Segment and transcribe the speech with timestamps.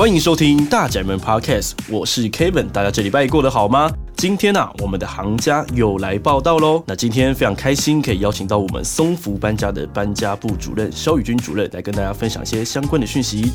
[0.00, 3.92] 欢迎收听大宅门 Podcast，我是 Kevin，大家这礼拜过得好吗？
[4.16, 6.82] 今天啊，我们的行家又来报道喽。
[6.86, 13.52] 那今天非常开心，可以邀请到我们松福搬家的搬家部主任肖宇君主任来跟大家分享一些相关的讯息。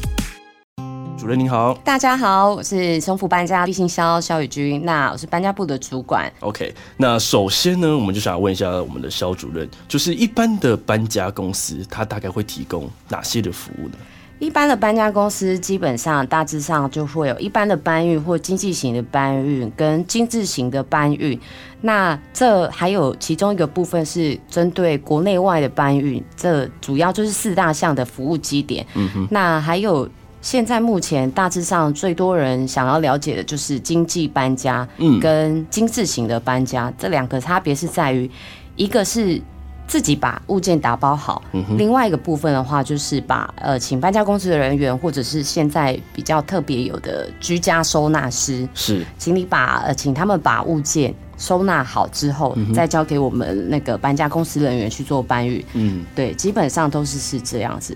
[1.18, 6.32] 主任您好，大家好，我是松福搬家，敝姓萧萧宇君，那我是搬家部的主管。
[6.42, 13.96] OK，那首先呢，我们就想问一下我们的肖主任，就是一般的搬家公司，它大概会提供哪些的服务呢？
[14.38, 21.40] 一般的搬家公司基本上大致上就会有一般的搬运或经济型的搬运跟精致型的搬运。
[21.82, 28.86] 那这还有其中一个部分是针对国内外的搬运，这主要就是四大项的服务基点。
[28.96, 29.28] 嗯哼。
[29.32, 30.08] 那还有
[30.42, 38.30] 现在目前大致上最多人想要了解的就是经济搬家，嗯，跟精致型的搬家，这两个差别是在于
[38.76, 39.42] 一个是。
[39.88, 55.64] 自己把物件打包好，嗯、另外一个部分的话，就是把呃，请搬家公司的人员，或者是现在比较特别有的居家收纳师，是，请你把呃，请他们把物件收纳好之后，嗯，再交给我们那个搬家公司人员去做搬运。
[55.74, 57.96] 嗯，对，基本上都是是这样子。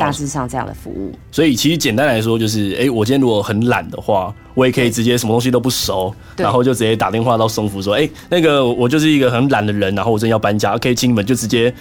[0.00, 11.72] 大致上这样的服务，所以其实简单来说就是，哎、欸，我今天如果很懒的话，我也可以直接什么东西都不收，然后就直接打电话到松福说，哎、欸，那个我就是一个很懒的人，然后我真的要搬家，可以请你们就直接，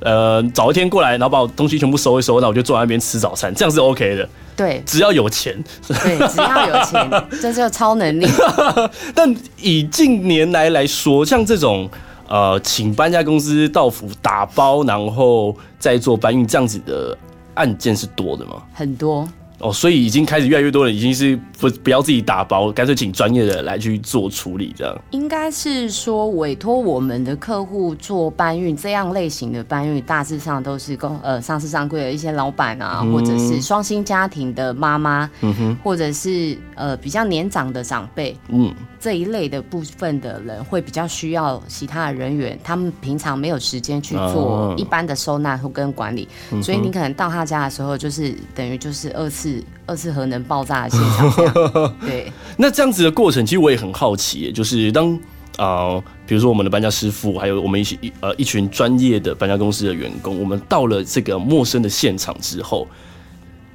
[0.00, 4.28] 呃，早一天过来，然后把我东西全部收一收，那我就坐在那边吃早餐，这样是 OK 的。
[4.54, 5.56] 对，只要有钱。
[5.88, 8.26] 对，只要有钱，这就超能力。
[9.14, 11.88] 但以近年来来说，像这种
[12.28, 17.16] 呃，请搬家公司到府打包，然后再做搬运这样子的。
[17.54, 18.62] 案件是多的吗？
[18.72, 19.28] 很多。
[19.62, 25.00] 哦，所以已经开始越来越多人已经是不不要自己打包，干脆请专业的来去做处理，这样。
[25.12, 49.51] 应该是说委托我们的客户做搬运，这样类型的搬运大致上都是公呃上市上柜的一些老板啊、嗯，或者是双薪家庭的妈妈，嗯哼，或者是呃比较年长的长辈，嗯，这一类的部分的人会比较需要其他的人员，他们平常没有时间去做一般的收纳或跟管理、嗯，所以你可能到他家的时候，就是等于就是二次。
[49.86, 52.32] 二次核能爆炸的现场， 对。
[52.56, 55.12] 那这样子的过程，其实我也很好奇，就是当
[55.56, 62.86] 啊、呃，比如说我们的搬家师傅，还有我们一起呃一群专业的搬家公司的员工，我们到了这个陌生的现场之后，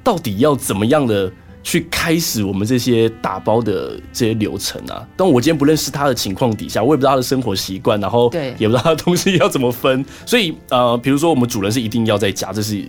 [0.02, 1.30] 到底要怎么样的
[1.62, 5.06] 去开始我们这些打包的这些流程啊？
[5.16, 12.88] 当我今天不认识他的情况底下，我也不知道他的生活习惯，然后对也不知道他的东西要怎么分，所以呃，比如说我们主人是一定要在家，这是。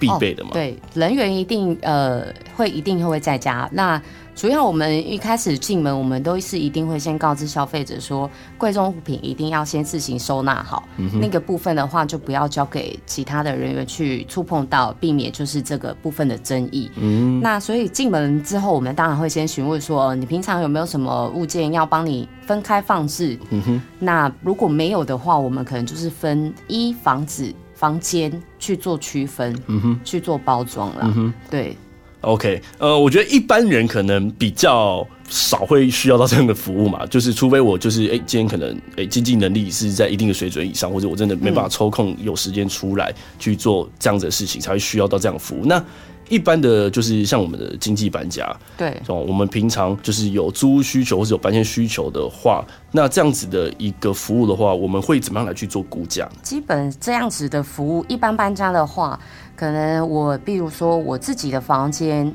[0.00, 0.50] 必备的嘛？
[0.54, 2.24] 对，人员一定呃
[2.56, 3.68] 会一定会在家。
[3.70, 4.00] 那
[4.34, 10.88] 主要我们一开始进门，我们都是一定会先告知消费者说，贵重物品一定要先自行收纳好。
[10.96, 11.20] 嗯。
[11.20, 16.90] 那个部分的话，就不要交给其他的人员去触碰到，避免就是这个部分的争议。
[16.96, 17.38] 嗯。
[17.42, 23.38] 那所以进门之后，我们当然会先询问说，你平常有没有什么物件要帮你分开放置？
[23.50, 23.82] 嗯哼。
[23.98, 27.52] 那如果没有的话，我们可能就是分一房子。
[27.80, 31.74] 房间去做区分，嗯哼，去做包装了，嗯哼，对
[32.20, 45.64] ，OK，呃，我觉得一般人可能比较少会需要到这样的服务嘛， 就是除非我就是哎、欸，今天可能哎、欸、经济能力是在一定的水准以上，或者我真的没办法抽空有时间出来去做这样子的事情，才会需要到这样的服务。
[45.64, 45.82] 那
[46.30, 56.28] 一般的就是像我们的经济搬家，对，我们平常就是有租屋需求或者有搬迁需求的话，那这样子的一个服务的话，我们会怎么样来去做估价？
[56.40, 59.18] 基本这样子的服务，一般搬家的话，
[59.56, 62.32] 可能我比如说我自己的房间，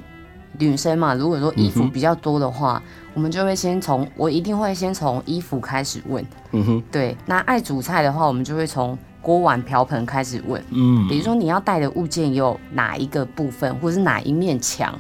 [0.59, 8.97] 女生嘛，如果说衣服比较多的话，嗯、我们就会先从我一定会先从衣服开始问，嗯哼，对，那爱煮菜的话，我们就会从。
[9.25, 14.94] 锅碗瓢盆开始问，嗯，比如说你要带的物件有哪一个部分，或者是哪一面墙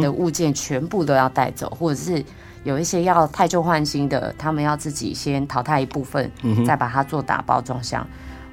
[0.00, 2.24] 的物件，全部都要带走，或者是
[2.62, 6.30] 有一些要太旧换新的，他们要自己先淘汰一部分，
[6.64, 8.06] 再把它做打包装箱。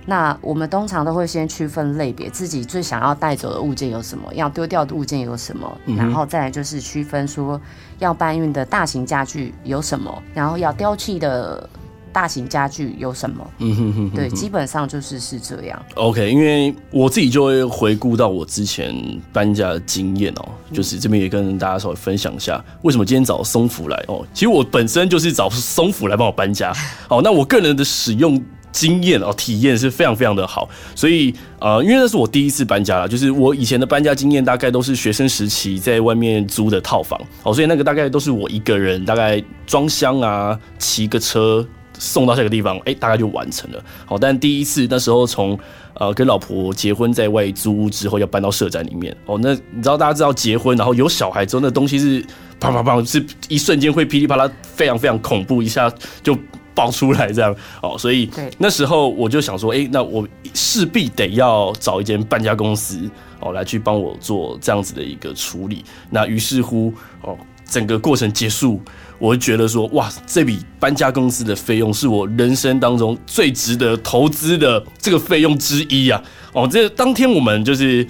[0.07, 7.61] 那我们通常都会先区分类别，自己最想要带走的物件有什么，要丢掉的物件有什么，然后再来就是区分说
[7.99, 11.69] 要搬运的大型家具有什么，然后要丢弃的。
[12.13, 13.49] 大型家具有什么？
[13.59, 15.81] 嗯哼哼，对，基本上就是是这样。
[15.95, 18.93] OK，因为我自己就会回顾到我之前
[19.31, 24.25] 搬家的经验哦，就是这边也跟大家稍微分享一下，为什么今天找松福来哦。
[24.33, 26.73] 其实我本身就是找松福来帮我搬家。
[27.09, 28.41] 哦，那我个人的使用
[28.71, 30.69] 经验哦，体验是非常非常的好。
[30.95, 41.65] 所以呃，因为那是我第一次搬家了，就是我以前的搬家经验大概都是学生时期在外面租的套房哦，所以那个大概都是我一个人，大概装箱啊，骑个车。
[42.01, 43.83] 送到下个地方，哎，大概就完成了。
[44.07, 45.57] 好，但第一次那时候从
[45.93, 52.25] 呃跟老婆结婚在外租屋之后，要搬到社宅里面，哦，那你知道大家知道结婚然后有小孩之后，那东西是
[52.59, 55.93] 啪啪啪，是一瞬间会噼里啪啦，非常非常恐怖，一下
[56.23, 56.35] 就
[56.73, 57.55] 爆出来这样。
[57.83, 58.27] 哦，所以
[58.57, 63.07] 那时候我就想说，哎，那我势必得要找一间搬家公司
[63.41, 65.85] 哦来去帮我做这样子的一个处理。
[66.09, 67.37] 那于是乎，哦。
[67.63, 68.81] 整个过程结束，
[69.21, 76.21] 我会觉得说，哇，这笔搬家公司的费用是我人生当中最值得投资的这个费用之一啊！
[76.53, 78.05] 哦，这当天我们就是。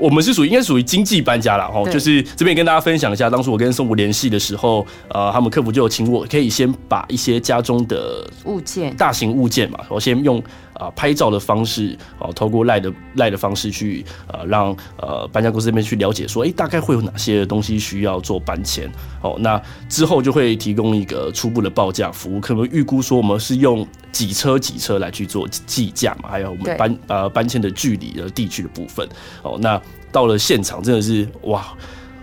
[0.00, 10.40] 我们是属于应该属于经济搬家了哦，就是这边跟大家分享一下，当初我跟松果联系的时候，呃，他们客服就有请我可以先把一些家中的物件、大型物件嘛，我先用
[10.78, 18.90] 啊、呃、拍照的方式，哦，透过赖的赖的方式去呃让呃搬家公司这边去了解说，哎，大概会有哪些东西需要做搬迁
[19.20, 29.06] 哦，那之后就会提供一个初步的报价服务，可能预估说我们是用几车几车来去做计价嘛，还有我们搬呃搬迁的距离的地区的部分
[29.42, 29.80] 哦，那。
[30.10, 31.62] 到了现场，真的是哇！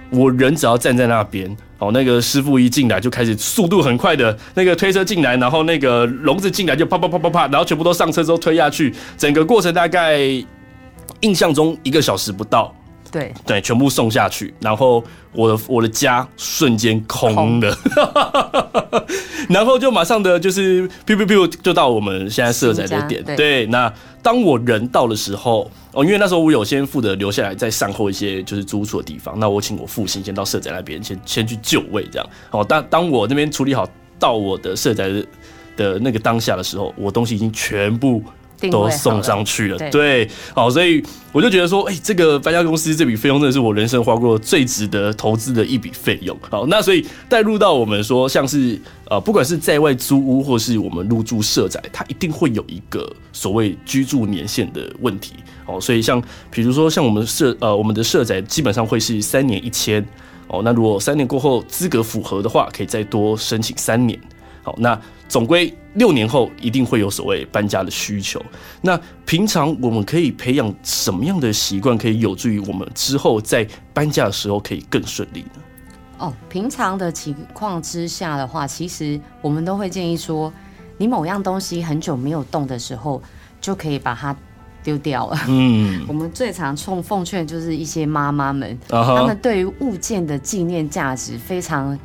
[0.10, 10.20] 我人只要站在那边，哦，那个师傅一进来就开始速度很快的那个推车进来，然后那个笼子进来就啪啪啪啪啪，然后全部都上车之后推下去，整个过程大概
[11.20, 12.74] 印象中一个小时不到。
[13.16, 15.02] 对对，全部送下去，然后
[15.32, 19.04] 我的我的家瞬间空了，空
[19.48, 23.24] 然后就马上的就是，biu biu biu 就到我们现在社宅的点。
[23.24, 23.92] 对，对，那
[24.22, 32.30] 当我人到的时候，哦，因为那时候我有先负责留下来，在善后一些就是租处的地方，那我请我父亲先到社宅那边，先先去就位这样。
[32.52, 33.88] 哦，当当我那边处理好
[34.20, 35.26] 到我的社宅的
[35.78, 38.22] 的那个当下的时候，我东西已经全部。
[38.72, 46.38] 都送上去了，对，好，所以我就觉得说，哎、欸，这个搬家公司这笔费用真的是我人生花过最值得投资的一笔费用。
[46.50, 48.80] 好，那所以带入到我们说，像是
[49.10, 55.34] 呃，不管是在外租屋或是我们入住社宅，它一定会有一个所谓居住年限的问题。
[55.66, 60.04] 哦，所以像比如说像我们社呃我们的社宅基本上会是三年一签，
[60.48, 64.20] 哦，那如果三年过后资格符合的话，可以再多申请三年。
[64.66, 68.44] 好，那总归六年后一定会有所谓搬家的需求。
[68.82, 75.62] 那平常我们可以培养什么样的习惯，可以有助于我们之后在搬家的时候可以更顺利呢？
[76.18, 80.52] 哦，平常的情况之下的话，其实我们都会建议说，
[80.98, 83.22] 你某样东西很久没有动的时候，
[83.62, 84.36] 就可以把它
[84.82, 85.40] 丢掉了。
[85.48, 89.16] 嗯，我们最常奉奉劝就是一些妈妈们，uh-huh.
[89.16, 91.96] 他们对于物件的纪念价值非常。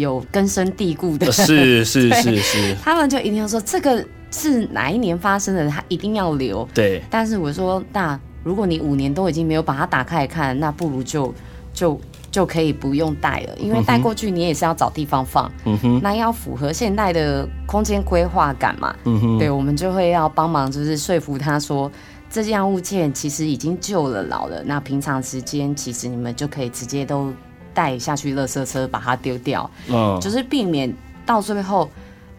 [0.00, 6.68] 有根深蒂固的，是是 是是，他们就一定要说这个是哪一年发生的，他一定要留。
[6.74, 11.32] 对，但是我说，那如果你五年都已经没有把它打开来看，那不如就
[11.72, 12.00] 就
[12.30, 21.90] 就可以不用带了，因为带过去你也是要找地方放，嗯哼，那要符合现代的空间规划感嘛，嗯哼，对，我们就会要帮忙，就是说服他说，
[22.30, 27.32] 这件物件其实已经旧了老了，那平常时间其实你们就可以直接都。
[27.74, 30.92] 带下去，垃圾车把它丢掉，嗯，就是避免
[31.24, 31.90] 到最后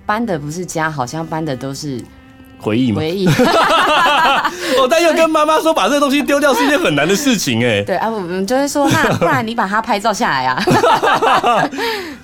[0.06, 2.02] 搬的不是家，好像搬的都是
[2.62, 3.00] 回忆嘛。
[3.00, 3.28] 回忆。
[4.78, 7.82] 哦，但又跟妈妈说把这个东西丢掉是一件很难的事情，哎。
[7.88, 11.70] 对啊，我们就会说，那 不然你把它拍照下来啊。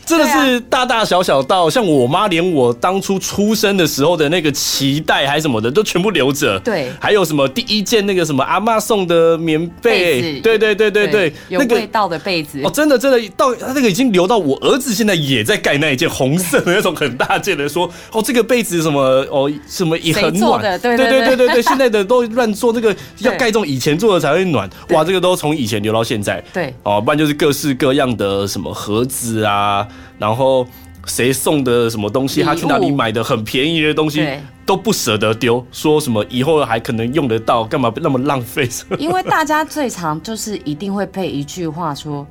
[0.05, 6.57] 真的是大大小小到像我妈，连我当初出生的时候的那个脐带还是什么的，都全部留着。
[6.61, 12.61] 对，还有什么第一件那个什么阿妈送的棉被，对对对对对，有味道的被子。
[12.63, 26.43] 哦，真的真的到他那个已经留到我儿子现在也在盖那一件红色的那种很大件的，说哦这个被子什么哦什么也很暖，对对对对对，现在的都乱做那个 要盖这种以前做的才会暖，哇，这个都从以前留到现在。
[26.53, 29.87] 对，哦，不然就是各式各样的什么盒子啊。
[30.19, 30.65] 然后
[31.05, 34.27] 谁送的什么东西，他去哪里买的很便宜的东西
[34.65, 38.67] 都不舍得丢，说什么以后还可能用得到，干嘛那么浪费？
[38.97, 42.25] 因为大家最常就是一定会配一句话说：“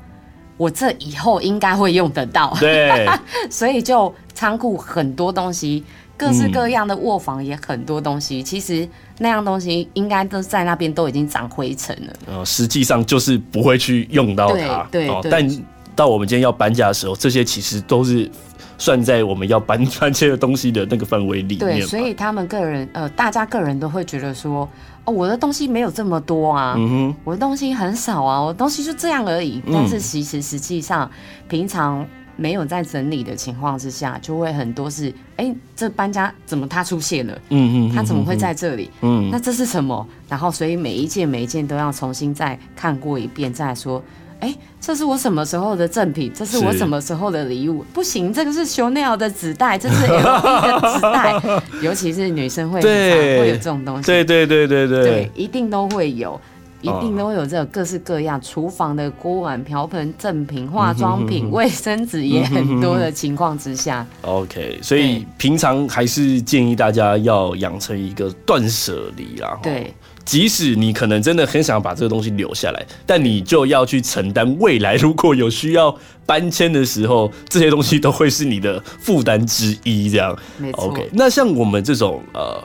[0.58, 3.06] 我这以后应该会用得到。”对，
[3.48, 5.82] 所以就仓库很多东西，
[6.16, 8.40] 各式各样的卧房也很多东西。
[8.40, 12.12] 嗯、其实那样东西应该都在那边都已经长灰尘了。
[12.26, 14.86] 呃，实际上就是不会去用到它。
[14.90, 15.48] 对，但。
[15.96, 18.30] 到我们今天要搬家的时候，这些其实都是
[18.76, 21.58] 算在我们要搬 搬这些东西的那个范围里面。
[21.58, 24.68] 对，所以他们个人呃，大家个人都会觉得说，
[25.06, 26.76] 哦，我的东西没有这么多啊，
[27.24, 29.62] 我的东西很少啊，我的东西就这样而已。
[29.72, 31.10] 但是其实实际上，
[31.48, 37.32] 平常没有在整理的情况之下，就会很多是，哎，这搬家怎么他出现了？
[37.48, 38.90] 嗯嗯，他怎么会在这里？
[39.00, 40.06] 嗯，那这是什么？
[40.28, 44.02] 然后所以每一件每一件都要重新再看过一遍，再说。
[44.38, 46.30] 哎、这是我什么时候的赠品？
[46.34, 47.82] 这是我什么时候的礼物？
[47.94, 56.38] 不行，这个是 Chanel 的纸袋，这是 LV 的纸袋，尤其是女生会对会有这种东西，对对对对对，对，一定都会有。
[56.82, 69.58] 一定都会有这个各式各样厨房的锅碗瓢盆赠品、化妆品、卫生纸也很多的情况之下，OK，所以平常还是建议大家要养成一个断舍离啦。
[69.62, 69.92] 对，
[70.24, 80.10] 即使你可能真的很想把这个东西留下来，但你就要去承担未来如果有需要搬迁的时候，这些东西都会是你的负担之一。
[80.10, 80.36] 这样
[80.72, 82.62] ，OK，那像我们这种呃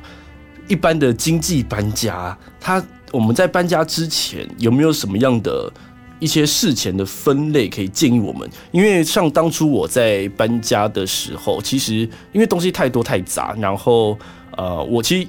[0.67, 2.83] 一般的经济搬家，它。
[3.11, 5.71] 我们在搬家之前有没有什么样的
[6.19, 8.49] 一些事前的分类可以建议我们？
[8.71, 14.17] 因为像当初我在搬家的时候，其实因为东西太多太杂，然后
[14.55, 15.27] 呃，我其实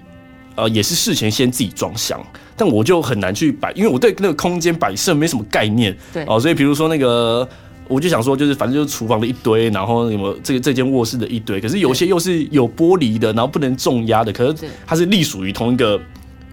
[0.54, 2.24] 呃也是事前先自己装箱，
[2.56, 5.96] 但我就很难去摆，因为我对那个空间摆设没什么概念。
[6.12, 7.48] 对哦，所以比如说那个，
[7.88, 16.00] 我就想说，就是反正就是厨房的一堆，然后什么这个这间卧室的一堆，可是有些又是有玻璃的，然后不能重压的，可是它是隶属于同一个。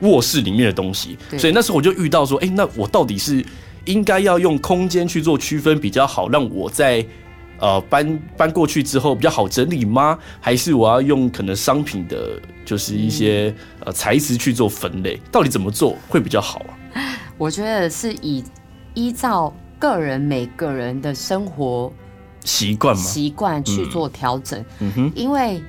[0.01, 3.44] 卧室里面的东西，所以那时候我就遇到说，哎、欸，那我到底是
[3.86, 7.06] 应该要用空间去做区分比较好，让我在
[7.60, 10.18] 呃搬搬过去之后比较好整理吗？
[10.39, 15.20] 还是我要用可能商品的，就是一些呃材质去做分类？
[15.32, 16.72] 到底怎么做会比较好啊？
[17.38, 18.44] 我觉得是以
[18.94, 21.91] 依照个人每个人的生活
[22.46, 24.63] 习惯嘛，习惯去做调整。
[24.79, 25.62] 嗯哼，因为。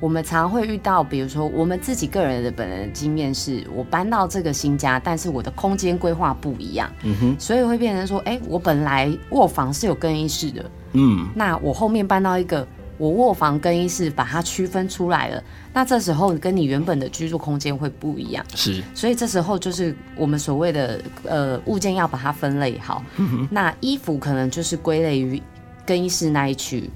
[0.00, 12.64] 我们常会遇到，比如说我们自己个人的本人的经验是，我搬到这个新家，但是我的空间规划不一样，嗯哼，所以会变成说，哎，我本来卧房是有更衣室的，嗯，那我后面搬到一个
[12.96, 23.02] 我卧房更衣室，把它区分出来了，那这时候跟你原本的居住空间会不一样，是，所以这时候就是我们所谓的呃物件要把它分类好，
[23.50, 25.42] 那衣服可能就是归类于
[25.84, 26.88] 更衣室那一区。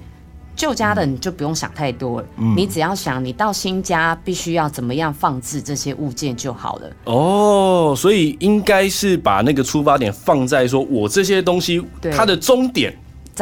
[0.63, 6.89] 旧家的你就不用想太多了，嗯，你只要想你到新家必须要怎么样放置这些物件就好了。
[7.03, 11.83] 哦，所以应该是把那个出发点放在说，我这些东西
[12.15, 12.97] 它的终点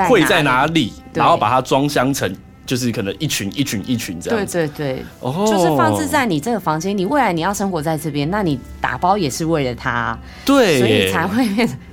[0.09, 2.35] 会在哪里，然后把它装箱成
[2.65, 4.39] 就是可能一群一群一群这样。
[4.39, 11.45] 对对对，哦，就是放置在你这个房间，你未来你要生活在这边，那你打包也是为了它，对，所以才会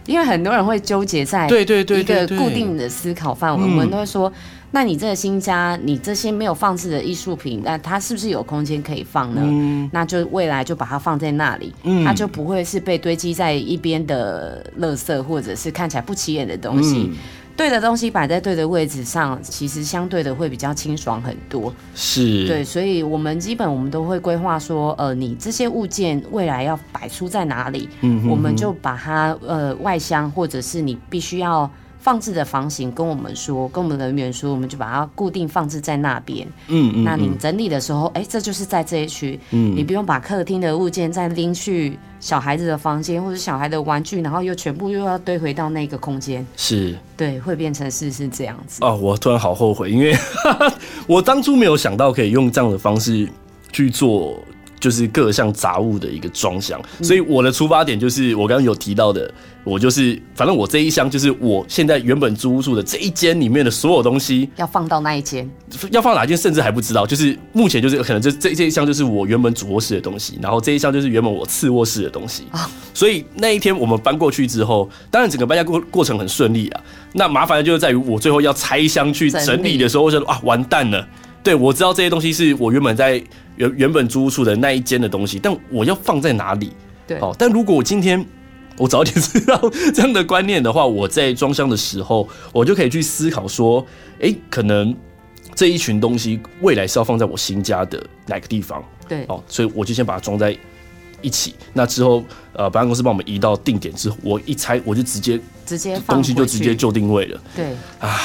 [0.06, 4.32] 因为很多人会纠结在对对对一个固定的思考范围，我们都会说。
[4.70, 9.40] 那你这个新家，你这些没有放置的艺术品，那它是不是有空间可以放呢？
[9.42, 17.08] 嗯，那就未来就把它放在那里，嗯，它就不会是被堆积在一边的垃圾，或者是看起来不起眼的东西。
[17.10, 17.16] 嗯，
[17.56, 21.72] 对的东西摆在对的位置上，其实相对的会比较清爽很多。
[21.94, 31.70] 是，对，所以我们基本我们都会规划说，呃，你这些物件未来要摆出在哪里，嗯哼哼，我们就把它呃外箱，或者是你必须要。
[32.08, 36.48] 放置的房型跟我们说，跟我们人员说，我们就把它固定放置在那边。
[36.68, 39.38] 嗯，嗯，那你整理的时候，哎、欸，这就是在这一区。
[39.50, 46.46] 嗯，你不用把客厅的物件再拎去小孩子的房间，或者小孩的玩具，然后又全部又要堆回到那个空间。
[46.56, 48.82] 是，对，会变成是是这样子。
[48.82, 50.16] 哦，我突然好后悔，因为
[51.06, 53.28] 我当初没有想到可以用这样的方式
[53.70, 54.42] 去做。
[54.78, 59.30] 就是各项杂物的一个装箱，所以我的出发点就是我刚刚有提到的，
[59.64, 65.48] 我就是反正我这一箱就是我现在原本租屋处的这一间里面的所有东西要放到那一间，
[65.90, 66.36] 要放哪一间？
[66.36, 72.44] 甚至还不知道，就是目前就是可能这这这一箱就是我原本主卧室的东西，然后这一箱就是原本我次卧室的东西，
[72.94, 76.80] 所以那一天我们搬过去之后，当然整个搬家过过程很顺利啊，
[77.14, 81.06] 那麻烦的就是在于我最后要拆箱去整理的时候，我想说啊完蛋了。
[81.42, 83.22] 对，我知道这些东西是我原本在
[83.56, 86.72] 原原本租屋处的那一间的东西，但我要放在哪里？
[87.06, 88.22] 对，哦，但如果我今天
[88.76, 89.58] 我早点知道
[89.94, 93.84] 这样的观念的话，我在装箱的时候，我就可以去思考说，
[94.20, 94.94] 哎，可能
[95.54, 98.84] 这一群东西未来是要放在我新家的哪个地方？
[99.08, 100.54] 对，哦，所以我就先把它装在
[101.22, 101.54] 一起。
[101.72, 107.40] 那之后，呃，搬家公司帮我们移到定点之后，我一拆我就直接直接东西就直接就定位了。
[107.56, 108.20] 对，啊。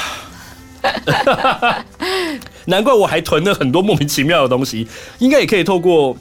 [2.66, 4.88] 难怪我还囤了很多莫名其妙的东西，
[5.20, 6.16] 应该也可以透过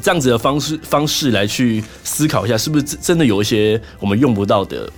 [0.00, 4.88] 这样子的方式方式来去思考一下，是不是真的有一些我们用不到的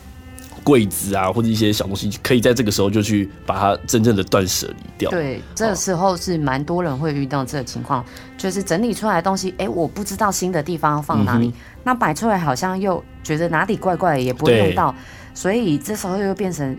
[0.62, 5.10] 柜子啊，或者一些小东西，可以在这个时候就去把它真正的断舍离掉。
[5.10, 8.04] 对，这个时候是蛮多人会遇到这个情况，
[8.38, 11.52] 就是整理出来的东西，哎、欸，我不知道新的地方要放哪里，嗯、
[11.84, 14.94] 那摆出来好像又觉得哪里怪怪的，也不会用到，
[15.34, 16.76] 所以这时候又变成。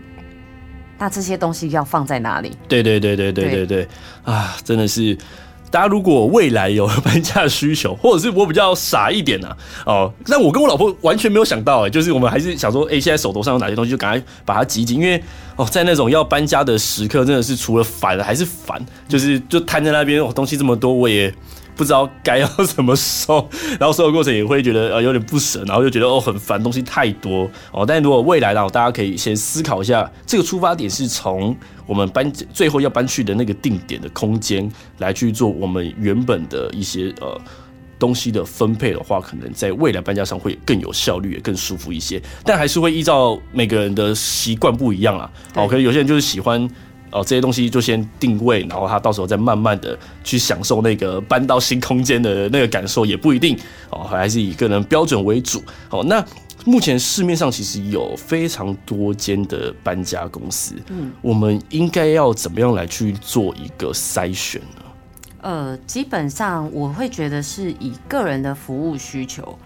[1.04, 2.50] 那这些东西要放在哪里？
[2.66, 3.88] 对对对对对对对，
[4.22, 5.14] 啊，真的是
[5.70, 9.48] 大家如果未来有 搬家的需求，或者是我比较傻一点呐、
[9.84, 15.22] 啊，哦，但我跟我老婆完全没有想到，哎，就是我们还是想说，哎，现在手头上有哪些东西，就赶快把它集紧，因为
[15.56, 21.30] 哦，在那种要搬家的时刻，真的是除了烦还是烦，就是就摊在那边，哦，东西这么多，我也。
[21.76, 27.84] 不知道该要怎么收，然后收的过程也会觉得呃有点不舍，然后就觉得哦很烦，东西太多哦。
[27.86, 37.40] 但如果未来呢，大家可以先思考一下，这个出发点是从我们搬最后要搬去的那个定点的空间来去做我们原本的一些呃
[37.98, 42.22] 东西的分配的话，可能在未来搬家上会更有效率，也更舒服一些。
[42.44, 45.30] 但还是会依照每个人的习惯不一样啊。
[45.54, 46.68] 哦，可能有些人就是喜欢。
[47.14, 53.56] 哦，这些东西就先定位，然后他到时候再慢慢的去享受那个搬到新空间的那个感受，也不一定
[53.90, 55.62] 哦，还是以个人标准为主。
[55.88, 56.22] 好，那
[56.64, 64.82] 目前市面上其实有非常多间的搬家公司，嗯，我们应该要怎么样来去做一个筛选呢？
[65.42, 69.56] 呃，基本上我会觉得是以个人的服务需求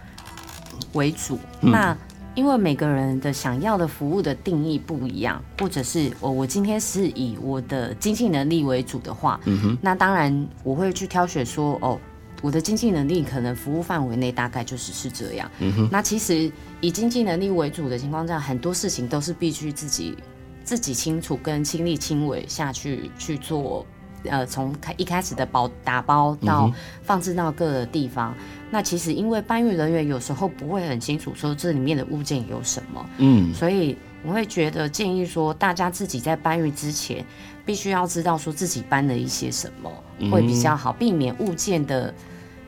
[0.93, 1.97] 为主，嗯、那。
[2.39, 11.99] 因为每个人的想要的服务的定义不一样，或者是我我今天是以我的经济能力为主的话，嗯哼，那当然我会去挑选说，哦，
[12.41, 16.49] 我的经济能力可能服务范围内大概就是是这样，嗯哼，那其实
[16.81, 20.17] 以经济能力为主的情况下，很多事情都是必须自己
[20.63, 23.85] 自己清楚跟亲力亲为下去去做。
[24.29, 26.71] 呃，从开一开始的包打包到
[27.03, 37.25] 放置到各个地方，嗯、那其实因为搬运人员有时候不会很清楚说这里面的物件有什么，嗯，所以我会觉得建议说大家自己在搬运之前，
[37.65, 39.91] 必须要知道说自己搬了一些什么
[40.31, 42.13] 会比较好，避免物件的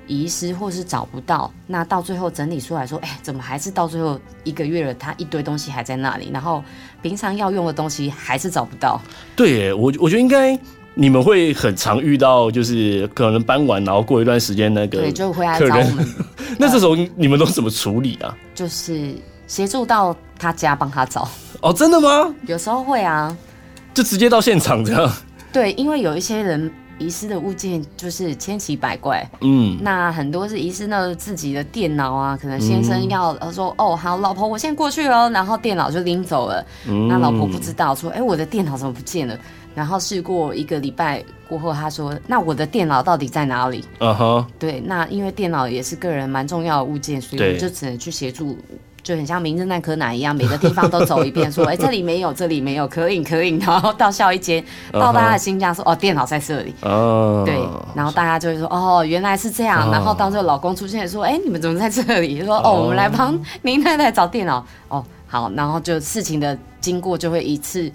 [0.07, 1.52] 遗失或是找不到。
[1.67, 6.62] 那到最后整理出来说，哎，怎么还是到最后一个月了，它一堆东西还在那里，然后
[7.02, 9.00] 平常要用的东西还是找不到。
[9.37, 10.59] 对，我我觉得应该。
[11.00, 16.07] 你们会很常遇到，就是可能搬完，然后过一段时间那个对，就回来找我们。
[16.61, 18.37] 那这时候你们都怎么处理啊？
[18.54, 19.14] 就是
[19.47, 21.26] 协助到他家帮他找。
[21.62, 22.35] 哦，真的吗？
[22.47, 23.35] 有时候会啊，
[23.95, 25.11] 就直接到现场这样。
[25.52, 29.28] 对，因为有一些人遗失的物件就是千奇百怪。
[29.40, 36.65] 嗯，那很多是遗失那自己的电脑啊，可能先生要说、嗯、哦好，老婆我先过去哦，然后电脑就拎走了。
[36.86, 39.39] 嗯，那老婆不知道说，哎，我的电脑怎么不见了？
[39.73, 48.58] 然后试过一个礼拜过后，他说：“那我的电脑到底在哪里？”嗯哼，对，那因为电脑也是个人蛮重要的物件，所以我就只能去协助，
[49.02, 57.54] 就很像名侦探柯南一样，每个地方都走一遍，说：“哎，这里没有，这里没有，可以，可以。”然后到校一间，到大家的新家说：“哦，电脑在这里。”哦，对，
[57.95, 67.91] 然后大家就会说：“哦，原来是这样。”然后当这个老公出现说：“哎，你们怎么在这里？”说：“哦，我们来帮林太太找电脑。”哦，好，然后就事情的经过就会一次。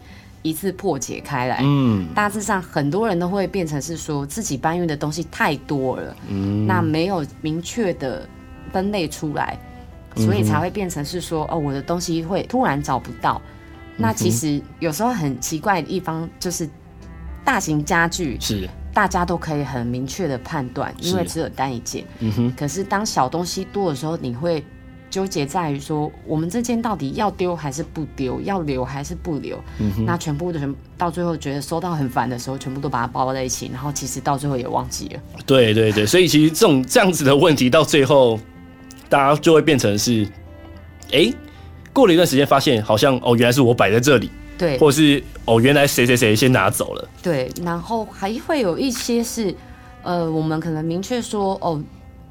[0.45, 8.21] 一次破解开来，嗯，大致上很多人都会变成是说自己搬运的东西太多了，嗯，那没有明确的
[8.71, 9.57] 分类出来，
[10.15, 13.41] 所以才会变成是说哦，我的东西会突然找不到。
[13.97, 16.69] 那其实有时候很奇怪的地方就是，
[17.43, 22.53] 大型家具是大家都可以很明确的判断，因为只有单一件，嗯哼。
[22.57, 24.63] 可是当小东西多的时候，你会。
[25.07, 29.57] 纠结在于说，我们这件到底要丢还是不丢，要留还是不留？
[29.79, 35.21] 嗯哼、那全部的人到最后觉得收到很烦的时候，全部都把它包在一起，然后其实到最后也忘记了。
[35.45, 38.37] 对对对，所以其实这种这样子的问题，到最后
[39.09, 40.23] 大家就会变成是，
[41.11, 41.33] 哎、欸，
[41.93, 49.53] 过了一段时间发现好像哦，原来是我摆在这里，对，或者是哦，原来谁谁谁先拿走了，对，然后还会有一些是，
[50.03, 51.81] 呃，我们可能明确说哦。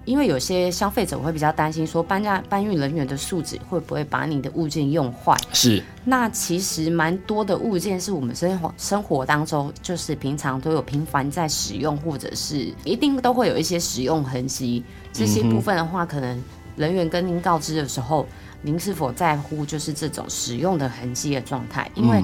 [0.06, 5.34] 因为有些消费者会比较担心，说搬家搬运人员的素质会不会把你的物件用坏？
[5.54, 5.82] 是。
[6.04, 14.84] 那其实蛮多的物件是我们生活生活当中，就是平常都有频繁在使用，或者是一定都会有一些使用痕迹。
[15.10, 16.38] 这些部分的话，可能
[16.76, 18.26] 人员跟您告知的时候，
[18.62, 21.90] 您是否在乎就是这种使用的痕迹的状态？
[21.94, 22.22] 因为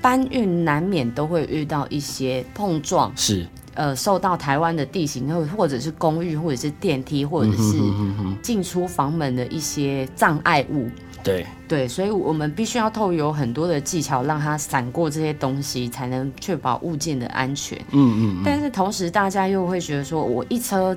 [0.00, 3.12] 搬运难免都会遇到一些碰撞。
[3.16, 3.46] 是。
[3.74, 7.72] 呃，受到台湾的地形，或或者是公寓，或者是电梯，或者是
[8.40, 10.88] 进出房门的一些障碍物。
[11.24, 17.76] 对对，所以我们必须要透有很多的技巧，让它闪过这些东西，才能确保物件的安全。
[17.90, 18.42] 嗯嗯。
[18.44, 20.96] 但是同时，大家又会觉得说，我一车。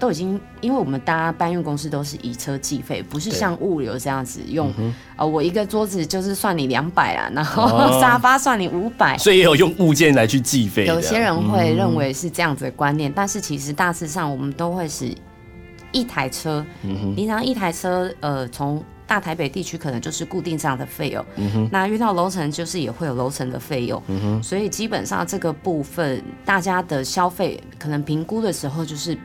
[0.00, 4.72] 都已经，因为我们大家搬运公司都是以车计费，不是像物流这样子用。
[4.78, 10.86] 嗯、呃，我一个桌子就是算你两百啊，然后、哦、 沙发算你五百，所以也有用物件来去计费。
[10.86, 15.14] 有些人会认为是这样子的观念，嗯、但是其实大致上我们都会是
[15.92, 16.64] 一台车。
[17.14, 29.18] 平常一台车，呃，从大台北地区可能就是固定这样的费用，嗯，那遇到楼层就是也会有楼层的费用，嗯，所以基本上这个部分大家的消费可能评估的时候，就是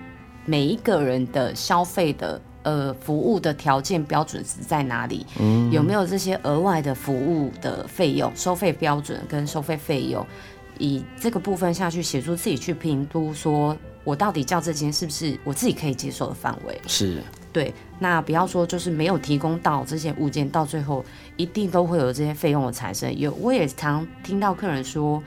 [0.45, 10.25] 每一个人的消费的呃服务的条件标准是在哪里，嗯，有没有这些额外的服务的费用收费标准跟收费费用，
[10.77, 13.75] 以这个部分下去协助自己去评估说。
[14.03, 16.79] 我到底叫这间是不是我自己可以接受的范围？
[16.86, 17.73] 是，对。
[17.97, 21.03] 那不要说就是没有提供到这些物件，到最后
[21.38, 23.12] 一定都会有这些费用的产生。
[23.17, 25.19] 有，我也常听到客人说，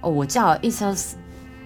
[0.00, 0.96] 哦，我叫了一车。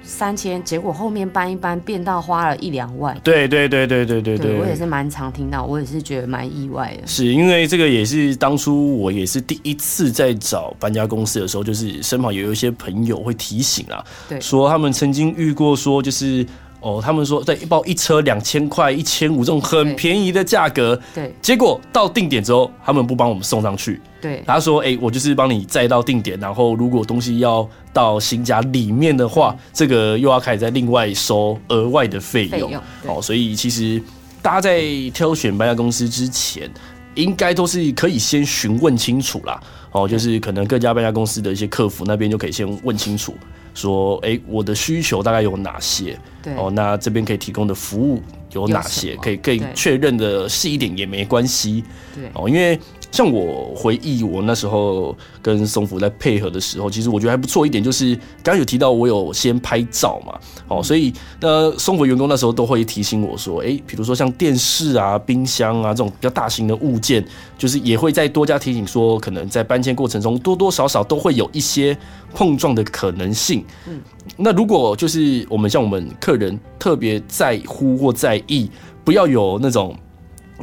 [0.05, 3.19] 三千，结果后面搬一搬变到花了一两万。
[3.25, 7.07] 对对对对对对对，我也是蛮常听到，我也是觉得蛮意外的。
[7.07, 16.47] 是因为这个也是当初我也是第一次在找搬家公司的时候，就是身旁有一些朋友会提醒啊，对，说他们曾经遇过说就是。
[16.85, 32.71] 哦，他们说在一包一车两千块、一千五这种很便宜的价格，对，结果到定点之后，他们不帮我们送上去，对，他说，哎、欸，我就是帮你载到定点，然后如果东西要到新家里面的话，这个又要开始再另外收额外的费用，
[33.07, 33.99] 哦，所以其实
[34.43, 34.83] 大家在
[35.15, 36.71] 挑选搬家公司之前，
[37.15, 39.59] 应该都是可以先询问清楚啦，
[39.93, 43.35] 哦，就是可能各家搬家公司的一些客服那边就可以先问清楚。
[43.75, 46.19] 说，哎、欸，我的需求大概有哪些？
[46.43, 49.15] 对，哦，那这边可以提供的服务有哪些？
[49.17, 51.85] 可以可以确认的细一点也没关系。
[52.15, 52.79] 对，哦，因为。
[53.15, 67.25] 像我回忆，我那时候跟松福在配合的时候，其实我觉得还不错一点，就是刚刚有提到我有先拍照嘛，哦，所以那松福员工那时候都会提醒我说，哎，比如说像电视啊、冰箱啊这种比较大型的物件，
[67.57, 71.97] 就是也会再多加提醒说，可能在搬迁过程中多多少少都会有一些
[72.35, 73.65] 碰撞的可能性。
[73.87, 74.01] 嗯，
[74.37, 78.69] 那如果就是我们像我们客人特别在乎或在意，
[79.05, 79.97] 不要有那种。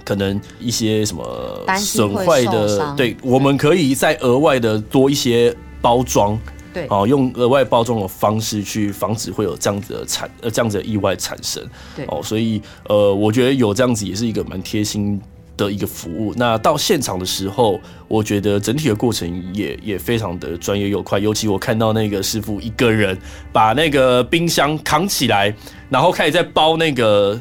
[0.05, 6.39] 可能一些什么损坏的，对，我们可以再额外的多一些包装，
[6.73, 11.61] 对，哦，用额外包装的方式去防止会有这样子的产呃这样子的意外产生，
[11.95, 15.19] 对，哦，所以呃，我觉得有这样子也是一个蛮贴心
[15.57, 16.33] 的一个服务。
[16.37, 23.17] 那到现场的时候，我觉得整体的过程也也非常的专业又快，尤其我看到那个师傅一个人
[23.51, 25.53] 把那个冰箱扛起来，
[25.89, 27.39] 然后开始在包那个。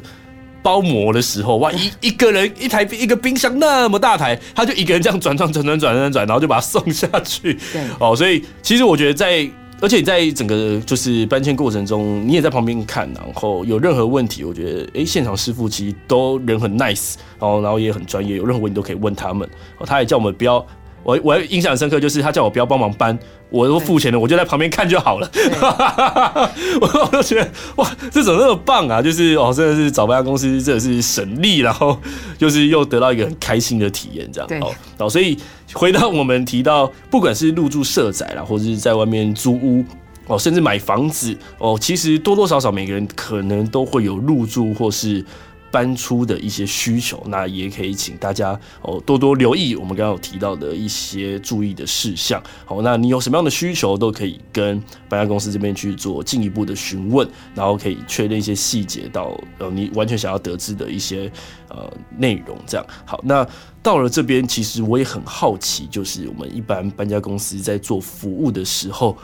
[0.63, 7.57] 包膜的时候，哇，一一个人一台一个冰箱那么大台，他就一个人这样转转转转转转转，然后就把它送下去。
[7.73, 9.49] 对，哦，所以其实我觉得在，
[9.81, 19.49] 而且在整个就是搬迁过程中，你也在旁边看，然后有任何问题，我觉得，哎，现场师傅其实都人很 nice，然后然后也很专业，有任何问题都可以问他们。
[19.77, 20.65] 哦，他也叫我们不要。
[21.03, 23.17] 我我印象很深刻，就是他叫我不要帮忙搬，
[23.49, 25.29] 我都付钱了，我就在旁边看就好了。
[26.79, 29.01] 我我就觉得哇，这怎么那么棒啊！
[29.01, 31.97] 就是哦，真的是找搬家公司，真的是省力，然后
[32.37, 34.49] 就是又得到一个很开心的体验，这样。
[34.61, 35.37] 哦，哦，所以
[35.73, 39.83] 回到我们提到，不管是入住社宅啦，或者是在外面租屋
[40.27, 45.25] 哦，甚至买房子哦，其实多多少少每个人可能都会有入住或是。
[45.71, 52.43] 搬出的一些需求，那也可以请大家哦多多留意我们刚刚有提到的一些注意的事项。
[52.65, 61.31] 好，那你有什么样的需求，都可以跟搬家公司这边去做进一步的询问，然后可以确认一些细节到呃你完全想要得知的一些
[61.69, 62.57] 呃内容。
[62.67, 63.47] 这样好，那
[63.81, 69.17] 到了这边，其实我也很好奇，就是我们一般搬家公司在做服务的时候，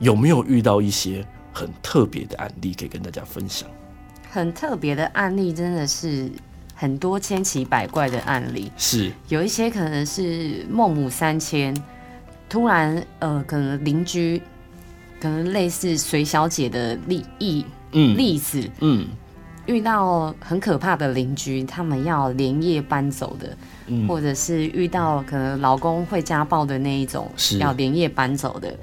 [0.00, 3.68] 有没有遇到一些很特别的案例可以跟大家分享？
[4.34, 6.28] 很特别的案例，真的是
[6.74, 8.68] 很多千奇百怪的案例。
[8.76, 11.72] 是有一些可能是孟母三迁，
[12.48, 14.42] 突然呃，可能邻居，
[15.20, 19.06] 可能类似隋小姐的例例嗯例子嗯，
[19.66, 28.76] 遇到很可怕的邻居，他们要连夜搬走的，嗯，或者是遇到可能老公会家暴的那一种，是要连夜搬走的，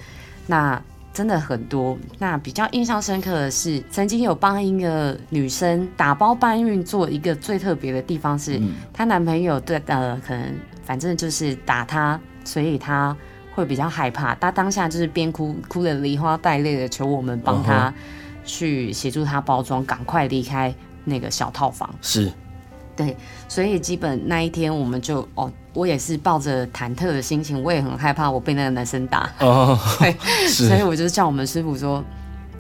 [0.48, 0.82] 那。
[1.14, 8.60] 真的很多，那比较印象深刻的是，曾经有帮一个女生打包搬运，做一个最特别的地方是，
[8.94, 13.16] 她、嗯、男朋友对呃，可能反正就是打她，所以她
[13.54, 14.34] 会比较害怕。
[14.36, 17.94] 她当下就是边哭哭的梨花带泪的求我们帮她
[18.46, 21.94] 去协助她包装，赶快离开那个小套房。
[22.02, 22.32] 是。
[22.96, 23.16] 对，
[23.48, 29.30] 所以基本那一天我们就哦，我也是抱着忐忑的心情，我也很害怕我被那个男生打。
[29.40, 30.14] 哦， 对，
[30.48, 32.04] 所以我就叫我们师傅说，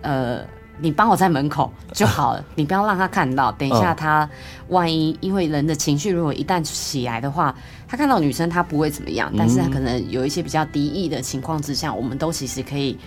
[0.01, 0.39] 呃，
[0.79, 3.51] 你帮我在门口就好了， 你不要让他看到。
[3.51, 4.29] 等一下他
[4.69, 7.55] 万一因为人的情绪如果一旦起来的话，
[7.87, 12.97] 他看到女生他不会怎么样，但是他可能有一些比较敌意的情况之下，我们都其实可以。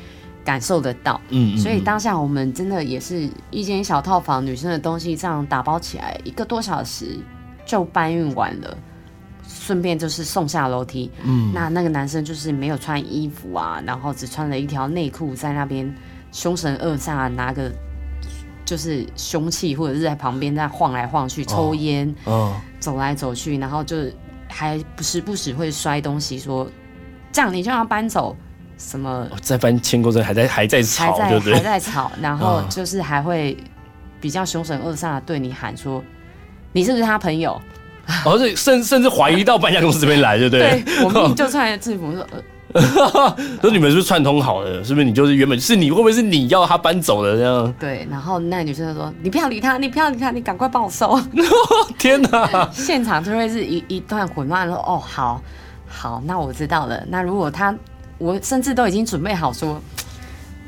[0.45, 7.19] 感受得到，嗯，所以当下我们真的也是一间小套房，女生的东西这样打包起来，一个多小时
[7.65, 8.77] 就搬运完了。
[9.49, 11.11] 顺便就是送下楼梯。
[11.23, 15.93] 嗯，那那个男生就是没有穿衣服啊，然后只穿了一条内裤在那边
[16.33, 17.71] 凶神恶煞拿个
[18.65, 23.97] 就是凶器，或者是在旁边在晃来晃去抽烟，哦，走来走去，然后就
[24.49, 26.69] 还不时不时会摔东西，说
[27.33, 28.37] 这样你就要搬走。
[28.77, 31.55] 什么在搬迁过程还在还在吵，还在对不对？
[31.55, 33.57] 还在吵， 然后就是还会
[34.21, 36.03] 比较凶神恶煞的对你喊说
[36.75, 37.59] ：“你是不是他朋友？”
[38.25, 40.83] 哦，是甚甚至怀疑到搬家公司这边来，对不对？
[40.85, 42.27] 对，我们就穿制服说
[43.63, 44.83] ：“说你们是不是串通好的？
[44.85, 45.91] 是不是你就是原本是你？
[45.91, 51.19] 会不会是你要他搬走的这样？”对，然后那女生就说：“你不要理他，你不要理他，你赶快帮我收。
[51.99, 52.69] ”天哪！
[52.73, 55.41] 现场就会是一一段混乱，说：“哦，好
[55.87, 57.03] 好，那我知道了。
[57.09, 57.75] 那如果他……”
[58.17, 59.79] 我甚至都已经准备好说，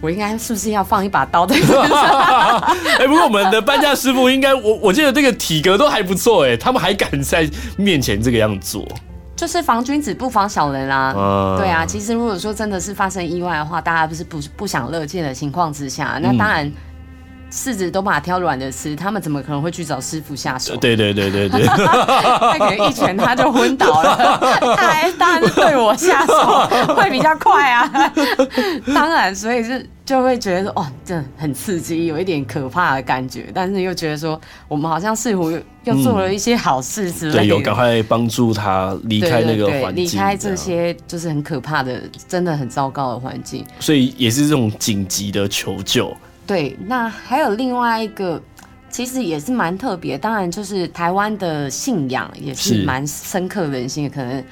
[0.00, 1.80] 我应该是不是要放一把刀在身上？
[2.98, 8.86] 哎、欸，不过我们的搬家师傅应该，我我记得这个体格都还不错哎，他们还敢在面前这个样子做，
[9.34, 11.14] 就是防君子不防小人啊。
[11.16, 16.70] 嗯、对啊，其实如果说真的是发生意外的话，大家不是不不想乐见的情况之下，那当然。
[17.48, 20.76] 嗯柿子都把它挑软的吃，他们怎么可能会去找师傅下手？
[20.76, 24.38] 对对对对对， 他可能一拳他就昏倒了，
[24.76, 26.34] 他还当然是对我下手
[26.94, 28.12] 会比较快啊。
[28.92, 35.50] 当然，所以是就会觉得说，哦，这很刺激，有一点可怕的感觉，但是又觉得说，我们好像似乎
[35.84, 43.64] 又做了一些好事之类的，对，有赶快帮助他离开那个环境，离开这些就是很可怕的，真的很糟糕的环境。
[43.78, 46.14] 所以也是这种紧急的求救。
[46.46, 48.40] 对，那还有另外一个，
[48.88, 50.16] 其实也是蛮特别。
[50.16, 54.10] 当然，就是台湾的信仰也是蛮深刻人心的。
[54.10, 54.44] 可能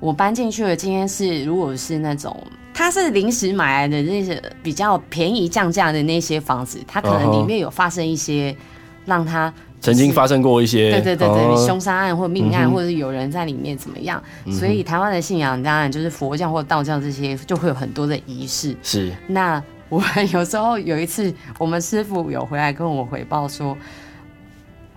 [0.00, 2.34] 我搬进去的今天是，如果是那种
[2.72, 8.56] 他是临时买来的那些比较便宜降价的那些房子，他可能里面有发生一些
[9.04, 9.52] 让他
[9.82, 14.22] 曾经发生过一些对对对对凶杀案或命案，或者是有人在里面怎么样。
[14.50, 18.74] 所以台湾的信仰当然就是佛教或道教这些，就会有很多的仪式。
[18.82, 19.62] 是那。
[19.94, 20.02] 我
[20.32, 23.76] 有时候有一次，我们师傅有回来跟我回报说，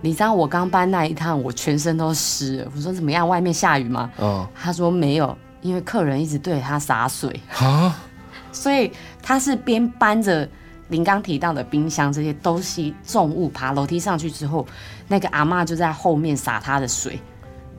[0.00, 2.72] 你知道我刚搬那一趟，我全身都湿了。
[2.74, 3.28] 我说怎么样？
[3.28, 4.10] 外面下雨吗？
[4.16, 7.96] 哦，他说没有，因为客人一直对他洒水啊，
[8.50, 8.90] 所以
[9.22, 10.48] 他是边搬着
[10.88, 14.66] 您刚提到的冰箱这些东西重物爬楼梯上去之后，
[15.06, 17.20] 那个阿妈就在后面洒他的水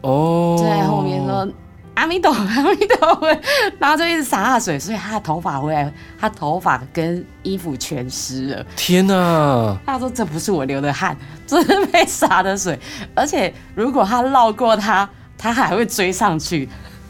[0.02, 1.46] 哦，就在后面说。
[2.00, 3.28] 阿弥陀，阿弥陀佛，
[3.78, 8.66] 然后就一直洒下水，所以他的头发回来，他头发跟衣服全湿了。
[8.78, 9.78] 天哪！
[9.86, 12.80] 他说这不是我流的汗，这是被洒的水。
[13.14, 15.08] 而且如果他绕过他，
[15.38, 16.70] 他还会追上去。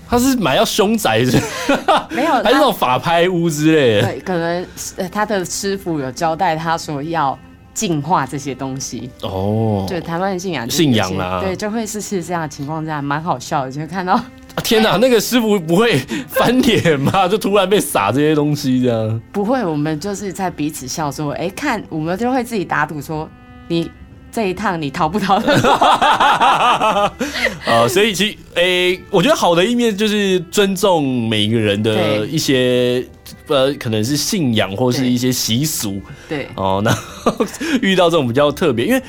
[0.10, 1.39] 他是买要凶宅是？
[2.10, 4.08] 没有， 还是那种法拍屋之类的。
[4.08, 4.65] 对，可能
[5.12, 7.38] 他的师傅有交代他说要
[7.75, 9.12] 净化这些东西。
[9.21, 14.19] 哦，对，台湾的信仰信仰啊，对，就会是是这样的情况下蛮好笑的，就会看到。
[14.62, 17.28] 天哪，那个师傅不会翻脸吗？
[17.30, 19.22] 就突然被撒这些东西这样？
[19.32, 23.30] 不会，我们就是在彼此笑说，哎、欸，看我们就会自己打赌说，
[23.67, 23.89] 你
[24.32, 25.72] 这一趟你逃不逃得过？
[25.72, 27.12] 啊、
[27.65, 33.06] 呃，所以其实，哎、欸，我觉得好的一面就是尊重每一个人的一些
[33.48, 36.02] 呃，可能是信仰或是一些习俗。
[36.28, 36.95] 对，哦，那
[37.82, 39.02] 遇到这种比较特别，因为。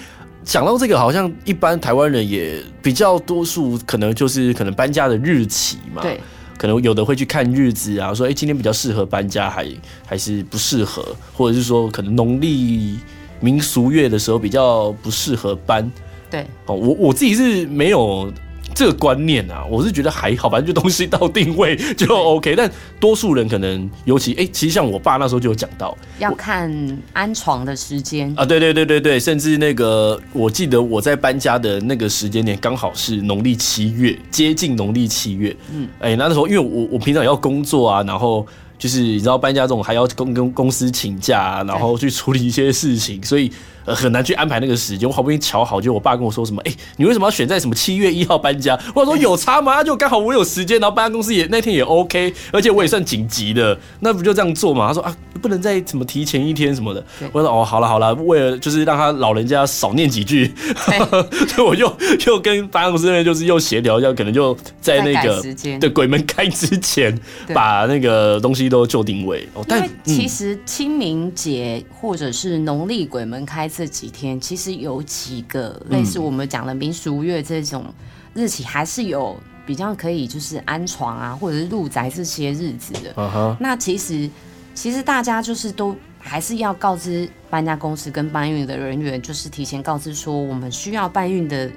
[0.44, 6.20] 讲到这个，好像一般台湾人也比较多数，可能就是可能搬家的日期嘛，对，
[6.57, 9.66] 可能有的会去看日子啊，说哎、欸，今天比较适合搬家，还
[10.07, 12.98] 还是不适合，或者是说可能农历
[13.40, 15.90] 民俗月的时候比较不适合搬，
[16.31, 18.33] 对，哦，我我自己是没有。
[18.74, 22.54] 这个观念啊，我是觉得还好，反正就东西到定位就 OK。
[22.56, 26.70] 但多数人可能，尤其哎，其实像我爸那时候就有讲到，要看
[27.12, 35.54] 安床的时间啊，对对对对对，甚至那个我记得我在搬家的那个时间点，刚好是农历七月，接近农历七月。
[35.72, 38.46] 嗯，哎，那时候因为我我平常也要工作啊，然后
[38.78, 43.50] 就是你知道搬家这种还要跟跟公司请假啊，然后去处理一些事情，所以。
[43.84, 48.78] 呃，很难去安排那个时间，我好不容易瞧好，就我爸跟我说什么，哎、欸，你为什么要选在什么七月一号搬家？
[48.94, 49.82] 我说有差吗？
[49.82, 54.88] 就刚好我有时间，然后搬家公司也那天也 OK，而且我也算紧急的，那不就这样做嘛？
[54.88, 57.02] 他说啊，不能再怎么提前一天什么的。
[57.32, 60.52] 我说哦，好了好了，为了就是让他老人家少念几句，
[61.48, 61.90] 所以我就
[62.26, 65.42] 又跟搬家公司那边就是又协调一下，可能就在那个
[65.80, 67.18] 对鬼门开之前
[67.54, 69.48] 把那个东西都就定位。
[69.54, 73.69] 哦，但其实清明节或者是农历鬼门开。
[73.70, 77.87] 这几天其实有几个类似我们讲的民俗月这种
[78.35, 83.14] 日期，还是有比较可以就是安床啊，或者是入宅这些日子的。
[83.14, 83.56] Uh huh.
[83.61, 84.28] 那其实
[84.74, 91.70] 其实大家就是都还是要告知搬家公司跟搬运的人员，就是提前告知说我们需要搬运的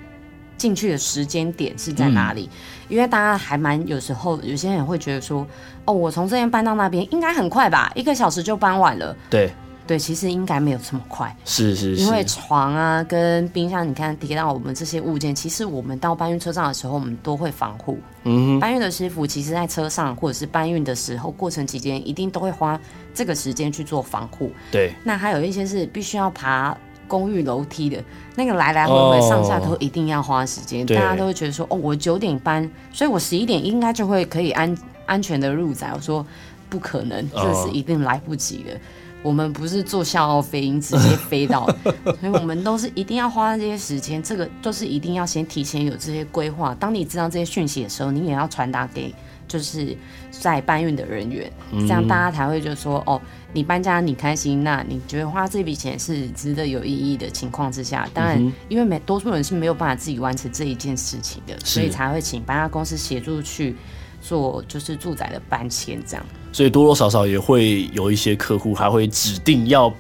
[0.58, 2.50] 进去的时间点是在哪里？
[2.52, 2.58] 嗯、
[2.90, 5.46] 因为大家还蛮有时候有些人会觉得说，
[5.86, 9.16] 哦，我从这边搬到那边应该很快吧，一个小时就搬完了。
[9.30, 9.52] 对。
[9.86, 18.00] 对，其实应该没有这么快，是是是，因为床啊跟冰箱，你看提到我们这些物件，其实我们到搬运车上的时候，我们都会防护。
[18.24, 22.80] 嗯哼，搬运的师傅其实在车上或者是搬运的时候过程期间，一定都会花
[23.14, 24.52] 这个时间去做防护。
[24.72, 28.02] 对，那还有一些是必须要爬公寓楼梯的，
[28.36, 30.86] 那个来来回回上下都一定要花时间。
[30.86, 35.92] 大家都会觉得说，哦，我九点搬，所以我十一点应该就会可以安安全的入宅。
[35.94, 36.26] 我说
[36.70, 38.80] 不可能，这是一定来不及的。
[39.24, 41.66] 我们不是做笑傲飞鹰直接飞到，
[42.04, 46.76] 所以我们都是一定要花这些时间，这个都是一定要先提前有这些规划。
[46.76, 49.14] 当你知道这些讯息的时候，你也要传达给
[49.48, 49.96] 就是
[50.30, 53.20] 在搬运的人员，这样大家才会就说哦，
[53.54, 63.76] 你搬家你开心，那你觉得花这笔钱是值得有意义的情况之下，当然因为每多数人是没有办法自己完成这一件事情的，所以才会请搬家公司协助去。
[64.24, 69.94] 做就是住宅的搬迁这样，所以多多少少也会有一些客户还会指定要。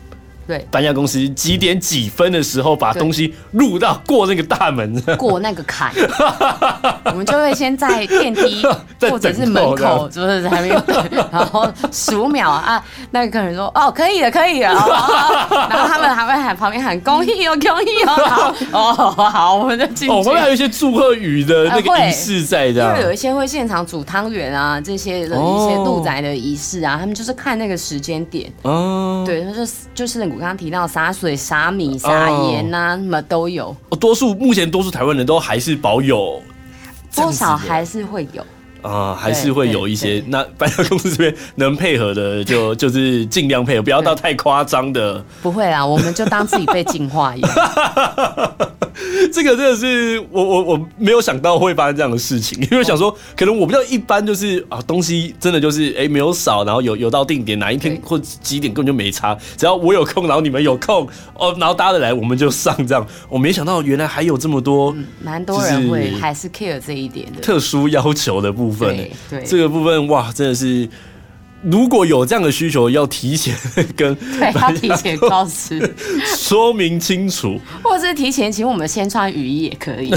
[0.47, 5.91] 对，搬家公司几点几分的时候把东西入到过那个大门， 过那个坎，
[7.05, 8.61] 我们就会先在电梯
[9.09, 10.81] 或者是门口，是不是还没有，
[11.31, 14.73] 然后数秒啊，那个客人说哦可以了可以了，
[15.69, 18.03] 然后他们还会喊旁边喊恭喜哦恭喜
[18.71, 20.09] 哦，哦好我们就进去。
[20.09, 33.75] 哦，后面还有一些祝贺语的那个仪式在这样，就有一些会现场煮汤圆啊这些的一些入宅的仪式啊，他们就是看那个时间点，哦，对，就是就是刚刚提到洒水、洒米、洒盐呐，什么都有。
[33.89, 36.41] 哦，多数目前多数台湾人都还是保有，
[37.15, 38.45] 多少还是会有。
[38.83, 40.23] 啊，还是会有一些。
[40.27, 45.23] 那搬家公司这边能配合的就，就就是尽量配合，不要到太夸张的。
[45.41, 47.51] 不会啦，我们就当自己被净化一样。
[49.33, 63.05] 这个真的是我我我没有想到会发生这样的事情，因为想说可能我比较一般，就是啊东西真的就是哎、欸、没有少，然后有有到定点，哪一天或几点根本就没差，只要我有空，然后你们有空哦，然后搭得来我们就上这样。
[63.29, 68.72] 我没想到原来还有这么多，蛮、嗯、多人会还是 care 这一点的特殊要求的部分。
[68.79, 70.87] 对，对这个部分哇，真的是。
[71.65, 73.55] 如果有这样的需求，要提前
[73.95, 75.95] 跟 对，要提前告知，
[76.35, 80.09] 说明清楚，或者是提前请我们先穿雨衣也可以。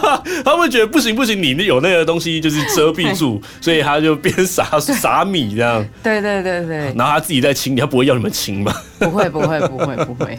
[0.42, 5.86] 他们觉得不行不行，你有那个东西就是遮蔽住，所以他就边撒撒米这样。
[6.02, 6.78] 对对对对。
[6.96, 8.74] 然后他自己在清理，他不会要你们清吧？
[8.98, 10.38] 不会不会不会不会。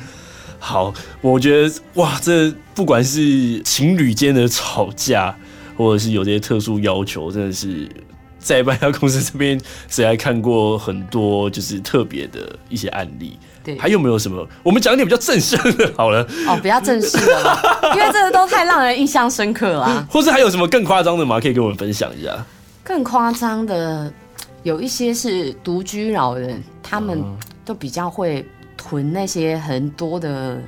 [0.58, 5.38] 好，我觉得哇，这不管是情侣间的吵架，
[5.76, 7.90] 或者是有这些特殊要求，真的是。
[8.38, 9.60] 在搬家公司这边，
[9.90, 13.40] 谁还看过很多就是特别的一些案例？
[13.64, 14.48] 对，还有没有什么？
[14.62, 16.22] 我们讲一点比较正式的，好了。
[16.48, 17.60] 哦，比较正式的，
[17.96, 20.06] 因为这个都太让人印象深刻了啊。
[20.12, 21.40] 或是还有什么更夸张的吗？
[21.40, 22.46] 可以跟我们分享一下。
[22.84, 24.14] 更夸张的，
[24.62, 27.24] 有一些是独居老人，他们
[27.66, 28.46] 都比较会
[28.78, 30.62] 囤那些很多的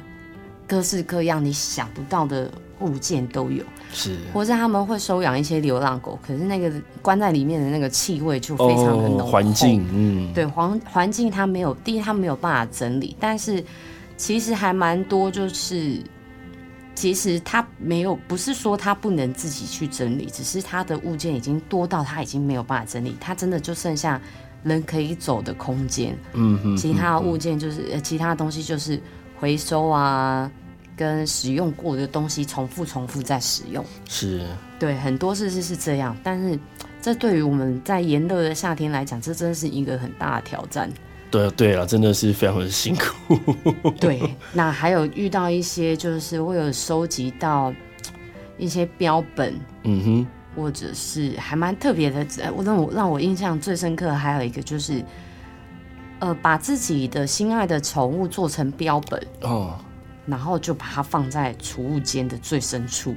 [0.65, 3.63] 各式各样你想不到的物件都有。
[3.93, 6.69] 是，或者他们会收养一些流浪狗，可是那个
[7.01, 9.25] 关在里面的那个气味就非常的浓厚。
[9.27, 13.63] 环境，嗯，对，环环境它没有，第一它没有办法整理，但是
[14.17, 16.03] 其实还蛮多，就是
[16.93, 24.19] 其实它没有，不是说它不能自己去整理，只是它的物件已经多到它已经没有办法整理，它真的就剩下
[24.63, 26.17] 人可以走的空间。
[26.33, 29.01] 嗯哼，其他的物件就是呃，其他的东西就是
[29.39, 30.51] 回收啊。
[30.97, 34.43] 跟使用过的东西重复、重复再使用，是
[34.79, 36.59] 对很多事是是这样，但是
[37.01, 40.91] 这对于我们在炎热的夏天来讲，这真的是一个很大的挑战。
[41.29, 43.37] 对对啊，真的是非常的辛苦。
[43.99, 44.21] 对，
[44.53, 47.73] 那还有遇到一些，就是会有收集到
[48.57, 52.25] 一些标本，嗯哼，或者是还蛮特别的。
[52.55, 55.03] 我让我让我印象最深刻还有一个就是，
[56.19, 59.77] 呃，把自己的心爱的宠物做成标本哦。
[60.27, 63.15] 然后就把它放在储物间的最深处，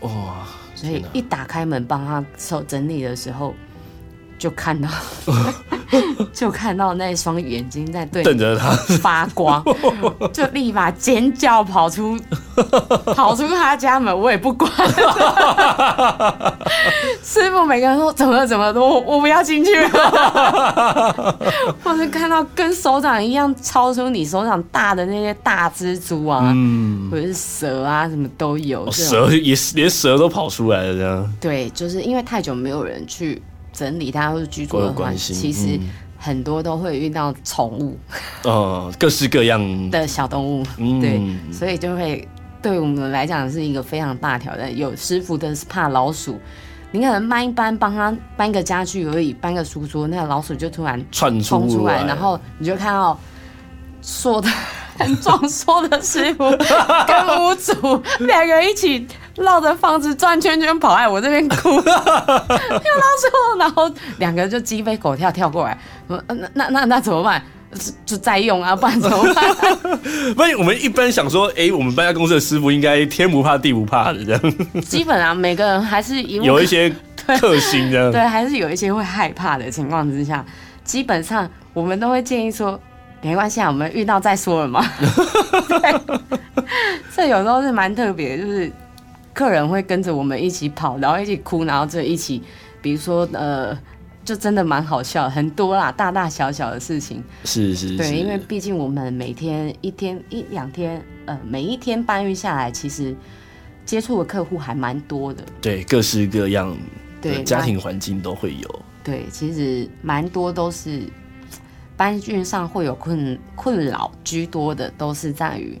[0.00, 0.46] 哇！
[0.76, 3.54] 所以一打开门帮他收整理的时候，
[4.44, 4.90] 就看到，
[6.34, 9.64] 就看到那双眼睛在对瞪着他发光，
[10.34, 12.14] 就立马尖叫跑出，
[13.16, 14.70] 跑出他家门，我也不管。
[17.24, 19.70] 师傅每个人说怎么怎么我我不要进去，
[21.82, 31.32] 或者看到跟手掌一样超出你手掌大的那些大蜘蛛啊，嗯、或者是蛇啊，什么都有，蛇也连蛇都跑出来了这样。
[31.40, 33.42] 对，就是因为太久没有人去。
[33.74, 35.78] 整理它或者居住的关系，其实
[36.16, 37.98] 很多都会遇到宠物，
[38.44, 39.90] 哦、嗯呃，各式各样。
[39.90, 42.26] 的小动物，嗯、对，所以就会
[42.62, 44.74] 对我们来讲是一个非常大挑战。
[44.74, 46.38] 有师傅的是怕老鼠，
[46.92, 53.18] 你可能搬一搬，帮他搬个家具而已，搬个书桌，那个老鼠就突然窜出，出来，然后你就看到
[54.04, 54.48] 说的
[54.98, 56.44] 很壮硕的师傅
[57.08, 59.04] 跟屋主两个人一起
[59.36, 65.76] 绕着房子转圈圈跑来我这边哭，有老鼠，然后两个人就鸡飞狗跳跳过来，
[66.06, 67.42] 说那那那那怎么办？
[68.06, 69.76] 就再用啊，不然怎么办？
[70.36, 74.80] 不然我们一般想说，哎、欸，我们搬家公司的师傅应该天不怕地不怕的这样。
[74.82, 80.44] 基本啊每个人还是有一些特性这样对，对，还是有一些会害怕的情况之下，
[80.84, 82.78] 基本上我们都会建议说，
[83.24, 84.84] 没关系啊，我们遇到再说了嘛。
[87.16, 88.70] 这有时候是蛮特别，就是
[89.32, 92.42] 客人会跟着我们一起跑，然后一起哭，然后就一起，
[92.80, 93.76] 比如说呃。
[94.24, 97.22] 就真的蛮好笑，很多啦，大大小小的事情。
[97.44, 97.96] 是是是。
[97.98, 103.14] 对，因为毕竟我们每天一天一两天，呃，每一天搬运下来，其实
[103.84, 105.44] 接触的客户还蛮多的。
[105.60, 106.74] 对，各式各样
[107.20, 108.80] 的家庭环境都会有。
[109.02, 111.02] 对，其实蛮多都是
[111.96, 115.78] 搬运上会有困困扰居多的，都是在于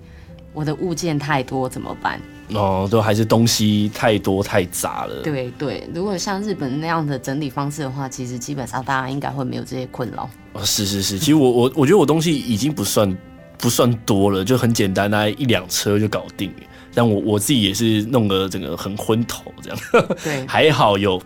[0.52, 2.20] 我的物件太多怎么办？
[2.52, 5.22] 哦，都还是东西太多太杂了。
[5.22, 10.28] 对对，如果像日本那样的整理方式的话，其实基本上大家应该会没有这些困扰。
[10.52, 13.16] 哦，是是是，其实我我我觉得我东西已经不算
[13.58, 16.52] 不算多了，就很简单，大概一辆车就搞定。
[16.94, 19.78] 但我我自己也是弄得整个很昏头这样。
[20.22, 21.20] 对， 还好有。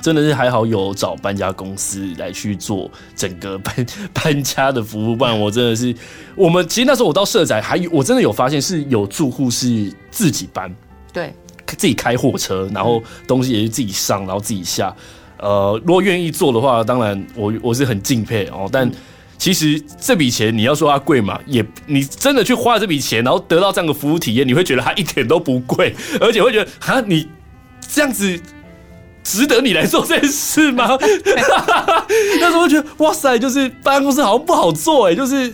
[0.00, 5.94] 真的是还好有找搬家公司来去做整个 搬搬家的服务，不然我真的是，
[6.34, 10.74] 我们其实那时候我到社宅还有我真的有发现是有住户是自己搬，
[11.12, 11.32] 对，
[11.66, 14.94] 自己开货车，然后东西也是自己上，然后自己下。
[15.38, 18.68] 呃，如果愿意做的话，当然我我是很敬佩哦。
[18.70, 18.90] 但
[19.38, 27.28] 其实这笔钱你要说它贵嘛，也你真的去花了这笔钱，然后得到这样的服务体验，你会觉得它一点都不贵，而且会觉得啊，你
[27.88, 28.40] 这样子。
[29.22, 30.98] 值得你来做这件事吗？
[32.40, 35.52] 那时候觉得哇塞，就是办公室好像不好做哎、就是。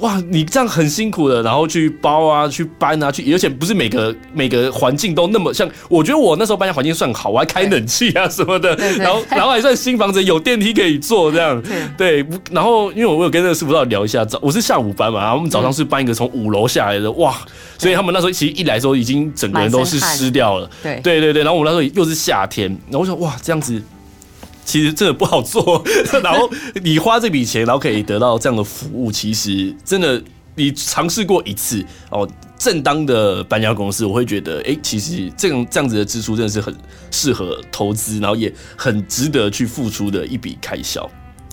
[0.00, 5.68] 哇，你这样很辛苦的，然后去包啊，去搬啊，去，而且不是每个每个环境都那么像。
[5.88, 11.62] 我觉得我那时候搬家环境算好，我还开冷气啊什么的，然后 然后还算新房子，有电梯可以坐这样。
[11.96, 17.34] 对，然后因为我有跟那个师傅要聊一下，早我是下午搬嘛，然后我们早上是搬一个从五楼下来的，哇，
[17.78, 20.70] 所以他们那时候其实一来的时候已经整个人都是湿掉了。
[20.82, 23.82] 对对对对，然后我们那时候又是夏天，然后我想哇，这样子。
[24.68, 25.82] 其实真的不好做，
[26.22, 26.46] 然后
[26.82, 30.22] 你花这笔钱，然后可以得到这样的服务，其实真的
[30.56, 36.74] 你尝试过一次哦，正当的搬家公司，我会觉得，哎，其实这种这样子的支出真的是很
[37.10, 41.02] 适合投资，然后也很值得去付出的一笔开销。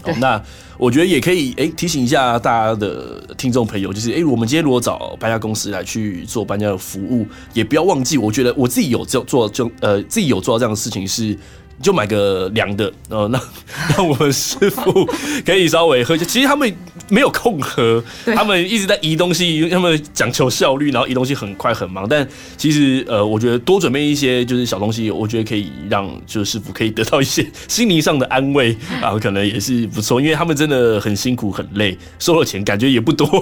[0.03, 0.39] 哦，那
[0.77, 11.37] 我觉得也可以，哎，提醒一下大家的听众朋友，就是，哎，我们今天如果找搬家公司来去做搬家的服务，也不要忘记，我觉得我自己有做做就呃，自己有做到这样的事情是。
[11.81, 13.39] 就买个凉的，呃，那
[13.95, 15.05] 让我们师傅
[15.45, 16.25] 可以稍微喝一下。
[16.25, 16.73] 其实他们
[17.09, 18.03] 没有空喝，
[18.35, 22.07] 他们一直在移东西，他们讲求效率，然后移东西很快很忙。
[22.07, 30.19] 但其实，呃，我觉得多准备一些就是小东西，我觉得可以让就是师傅可以得到一些心灵上的安慰 啊，可能也是不错。
[30.21, 33.27] 因为他们真的很辛苦很累，收了钱感觉也不多。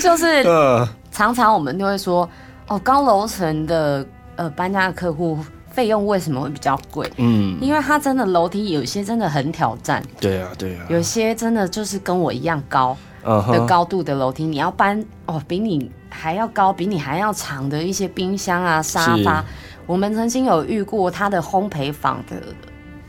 [0.00, 2.28] 就是，呃，常常我们就会说，
[2.68, 4.06] 哦，高楼层的
[4.36, 5.38] 呃搬家的客户。
[5.72, 7.10] 费用为什么会比较贵？
[7.16, 10.02] 嗯，因为它真的楼梯有些真的很挑战。
[10.20, 10.84] 对啊，对啊。
[10.88, 19.44] 有些真的就是跟我一样高的高度的楼梯，你要搬哦，比你还要高、比你还要长的一些冰箱啊、沙发。
[19.86, 22.36] 我们曾经有遇过它的烘焙坊的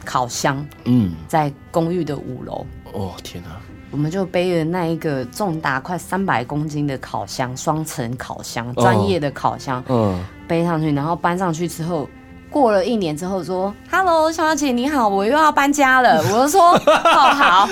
[0.06, 2.66] 烤箱，嗯，在公寓的五楼。
[2.94, 3.50] 哦，天哪！
[3.92, 12.08] 我们就背着那一个重达快三百公斤的烤箱，双层烤箱，专业的烤箱，嗯，背上去，然后搬上去之后。
[12.54, 16.22] 过了一年之后说：“Hello，小姐你好，我又要搬家了。
[16.32, 17.68] ”我就说：“哦，好，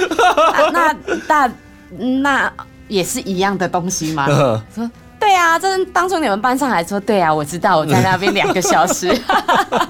[0.73, 0.95] 那
[1.27, 1.51] 那
[1.97, 2.53] 那
[2.87, 4.25] 也是一样的东西吗？”
[4.73, 4.89] 说。
[5.31, 9.17] 对啊，这当初你们搬上来说，对啊，我知道我在那边两个小时，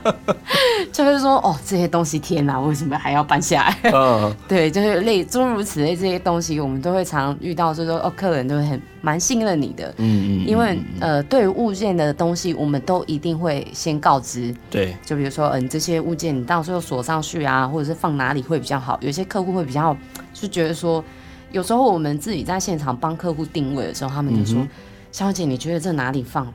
[0.93, 3.91] 就是说哦，这些东西天哪，为什么还要搬下来？
[3.91, 18.95] 嗯， 对，就是类诸如此类这些东西，我们都会常遇到，就是说哦，客人都会很蛮信任你的，嗯嗯，因为呃，对于物件的东西，我们都一定会先告知，对，就比如说嗯，这些物件你到时候锁上去啊，或者是放哪里会比较好？
[19.01, 19.97] 有些客户会比较
[20.35, 21.03] 就觉得说，
[21.51, 24.63] 有时候我们自己在现场帮客户定位的时候，他们就说。
[25.11, 26.51] 小姐，你觉得这哪里放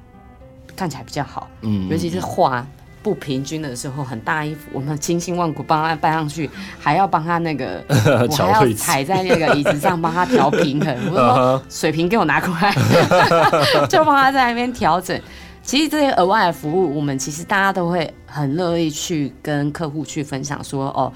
[0.75, 1.49] 看起来比较好？
[1.63, 2.67] 嗯，尤其是画
[3.03, 6.51] 不平均的时候，很大衣服，我们千辛万苦帮他搬上去，
[6.81, 7.85] 还要帮他那个，
[8.29, 10.97] 我还要踩在那个椅子上帮他调平衡。
[11.11, 15.21] 我说 水平给我拿过来，就帮他在那边调整。
[15.63, 21.13] 其实这些额外的服务，我们其实大家都会很乐意去跟客户去分享说，哦，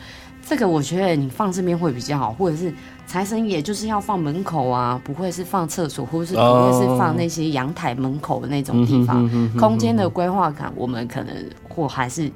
[0.47, 2.72] 这个我觉得你放这边会比较好，或者是。
[3.11, 9.23] 财神爷就是要放门口啊，不会是放厕所，或是不会是放那些阳台门口的那种地方。
[9.23, 9.59] Oh.
[9.59, 11.35] 空间的规划感，我们可能
[11.69, 12.31] 或还是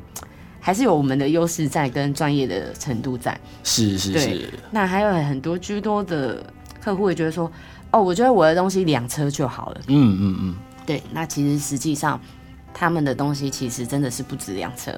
[0.58, 3.38] 还是有我们的优势在，跟专业的程度在。
[3.62, 4.50] 是是是。
[4.72, 6.44] 那还有很多居多的
[6.82, 7.48] 客户会觉得说，
[7.92, 9.80] 哦，我觉得我的东西两车就好了。
[9.86, 10.54] 嗯嗯嗯。
[10.84, 12.20] 对，那其实实际上
[12.74, 14.92] 他们的东西其实真的是不止两车。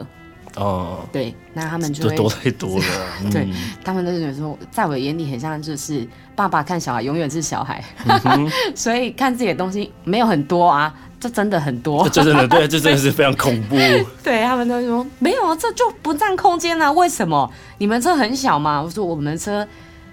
[0.57, 2.85] 哦，对，那他们就会多太多了。
[3.31, 3.55] 对、嗯、
[3.85, 13.77] 他们都觉得说，在我眼里很像就是爸爸看小孩永远是小孩，嗯、 所以看自己的东西没有很多啊，这真的很多， 这真的对，这真的是非常恐怖。
[14.25, 17.51] 对他们都说没有啊，这就不占空间啊，为什么？
[17.79, 18.83] 你们车很小嘛？
[18.83, 19.67] 我说我们车。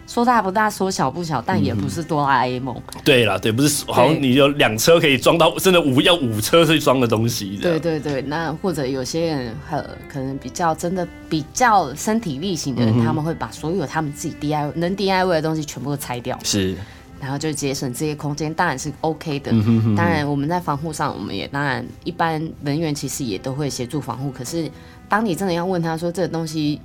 [0.06, 2.76] 说大不大，说小不小，但也不是哆啦 A 梦。
[3.06, 7.58] 对啦，对，不是好像你有两车可以装到，真的五要五车去装的东西。
[7.62, 16.76] 对对对，那或者有些人很可能比较真的比较身体力行的人，嗯、他们会把所有他们自己 DIY 能 DIY 的东西全部都拆掉，是，
[17.20, 19.52] 然后就节省这些空间，当然是 OK 的。
[19.54, 24.30] 嗯、哼哼当然我们在防护上，我们也当然一般人员其实也都会协助防护。
[24.30, 24.70] 可是
[25.08, 26.80] 当你真的要问他说这个东西。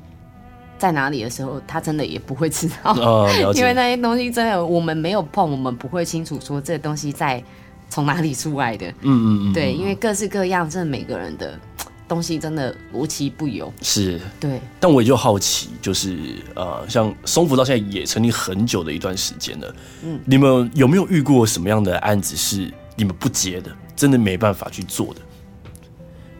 [0.78, 7.42] 在哪里的时候，他真的也不会知道，哦、因为那些东西真的我们没有碰，我们不会清楚说这个东西在
[7.90, 8.86] 从哪里出来的。
[9.00, 11.58] 嗯嗯嗯，对，因为各式各样，真的每个人的
[12.06, 13.72] 东西真的无奇不有。
[13.82, 14.60] 是，对。
[14.78, 19.74] 但我也就好奇，就是呃，像松福到现在也成立很久的一段时间了，
[20.04, 25.20] 嗯，你们有没有遇过什么样的案子是你们不接的，真的没办法去做的？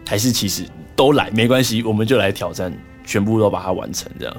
[0.06, 0.64] 还是其实
[0.96, 2.72] 都来没关系，我们就来挑战。
[3.08, 4.36] 全部都把它完成，这样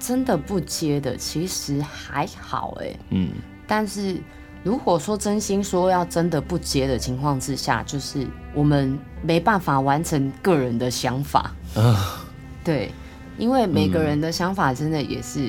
[0.00, 2.92] 真的不接的，其实还好哎。
[3.10, 3.28] 嗯，
[3.64, 4.20] 但是
[4.64, 11.52] 如果说真心说要真的不接的情况之下，就是我们没办法完成个人的想法。
[11.76, 12.26] 啊，
[12.64, 12.90] 对，
[13.38, 15.48] 因为每个人的想法真的也是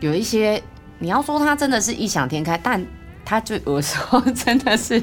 [0.00, 0.62] 有一些，
[0.98, 2.84] 你要说他真的是异想天开，但
[3.24, 5.02] 他就有时候真的是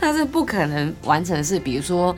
[0.00, 2.16] 他是不可能完成的事，比如说。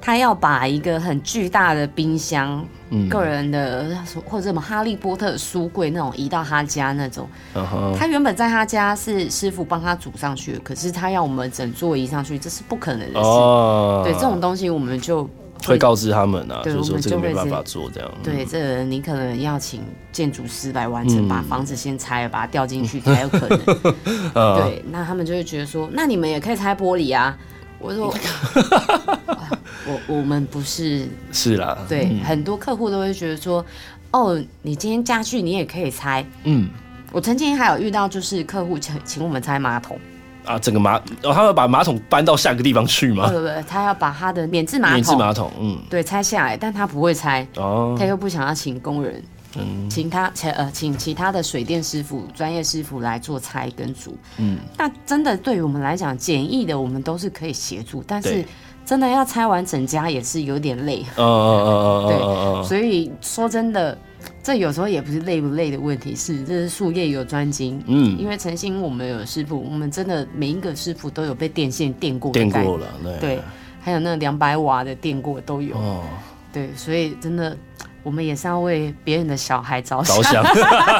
[0.00, 7.28] 他要把一个很巨大的冰箱，嗯、个人的或者什么哈利波特书柜那种移到他家那种，
[7.96, 13.28] 他原本在他家是师傅帮他组上去的，可是他要我们整座移上去，这是不可能的事。
[13.28, 15.24] 哦、对，这种东西我们就
[15.62, 18.10] 会，会告知他们啊，对，就是说这个没办法做这样。
[18.22, 23.60] 对，这个你可能要请建筑师来完成，嗯、把房子先拆了，把它吊进去才有可能。
[24.34, 27.36] 嗯、对，那他们就会觉得说，那你们也可以拆玻璃啊。
[27.82, 28.14] 我说，
[29.86, 33.64] 我我们不是是啦，对，嗯、很多客户都会觉得说，
[34.10, 36.68] 哦，你今天家具你也可以拆，嗯，
[37.12, 39.98] 我曾经还有遇到，就是客户请请我们拆马桶。
[40.44, 43.28] 啊，整个马，哦，他要把马桶搬到下个地方去吗？
[43.28, 49.22] 对对对，他要把他的免治马桶，免治马桶，嗯，对，拆下来，但他不会拆，哦，他又不想要请工人。
[49.56, 54.16] 嗯，请他请呃请其他的水电师傅、专业师傅来做拆跟组。
[54.38, 58.44] 嗯，那真的对于我们来讲，简易的我们都是可以协助，但是
[58.90, 61.06] 真的要拆完整家也是有点累。
[61.14, 61.70] 哦哦哦
[62.10, 63.96] 哦 对，所以说真的，
[64.42, 67.80] 这有时候也不是累不累的问题，是这是术业有专精。
[67.86, 73.40] 嗯，因为诚心我们有师傅，我们真的每一个师傅都有被电线电过的，电过了，对，对，
[73.80, 75.76] 还有那两百瓦的电过都有。
[75.76, 76.02] 哦，
[76.52, 77.56] 对，所以真的。
[78.02, 80.44] 我们也是要为别人的小孩着想，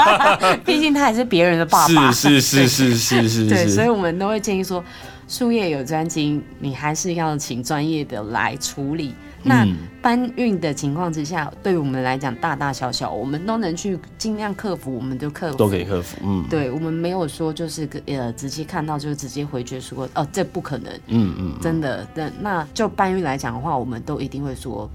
[0.64, 2.12] 毕竟他也是别人的爸爸。
[2.12, 3.48] 是是是是是是。
[3.48, 4.84] 对，所以我们都会建议说，
[5.28, 9.14] 术业有专精，你还是要请专业的来处理。
[9.42, 9.66] 那
[10.03, 16.18] 搬运的情况之下，对于我们来讲，大大小小，我们都能去尽量克服，我们就克服，都可以克服。
[16.22, 20.92] 嗯，对，我们没有说就是呃，直接看到就直接回绝说，哦，这不可能。
[21.07, 24.90] 嗯嗯，真的，那那就搬运来讲的话，我们都一定会说。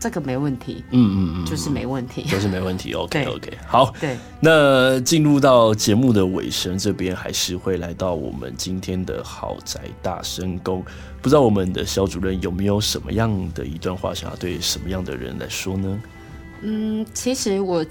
[0.00, 2.94] 这个没问题，嗯嗯嗯，就是没问题，就是没问题。
[2.98, 4.16] OK OK，好，对。
[4.40, 10.82] 那进入到节目的尾声，这边还是会来到我们今天的豪宅大声宫，
[11.20, 16.02] 不知道我们的肖主任有没有什么样的一段话想要对什么样的人来说呢？
[16.62, 17.84] 嗯，其实我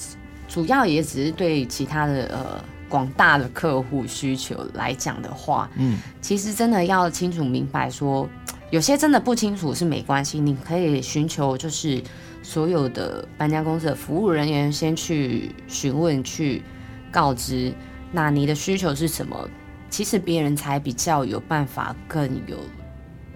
[0.48, 8.28] 主要也只是对其他的呃广大的客户需求来讲的话，嗯，其实真的要清楚明白说。
[8.72, 12.02] 有些真的不清楚是没关系，你可以寻求就是
[12.44, 16.62] 所有的搬家公司的服务人员先去询问、去
[17.12, 17.74] 告知，
[18.12, 19.50] 那你的需求是什么？
[19.90, 22.58] 其实别人才比较有办法更有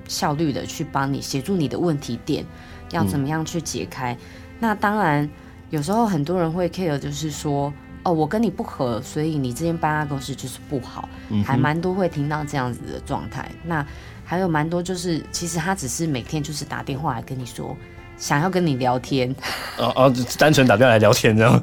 [0.08, 2.46] 效率的去帮你协助你的问题点，
[2.92, 4.16] 要怎么样去解开。
[4.60, 5.28] 那当然，
[5.72, 7.74] 有时候很多人会 care，就是说，
[8.04, 11.10] 哦，我跟你不合，所以你这间搬家公司就是不好，
[11.44, 13.52] 还蛮多会听到这样子的状态。
[13.64, 13.84] 那
[14.24, 17.76] 还有蛮多就是，其实他只是每天就是打电话来跟你说。
[18.16, 19.36] 想要跟你聊天，
[19.78, 21.60] 哦哦，单纯打电话来聊天这样，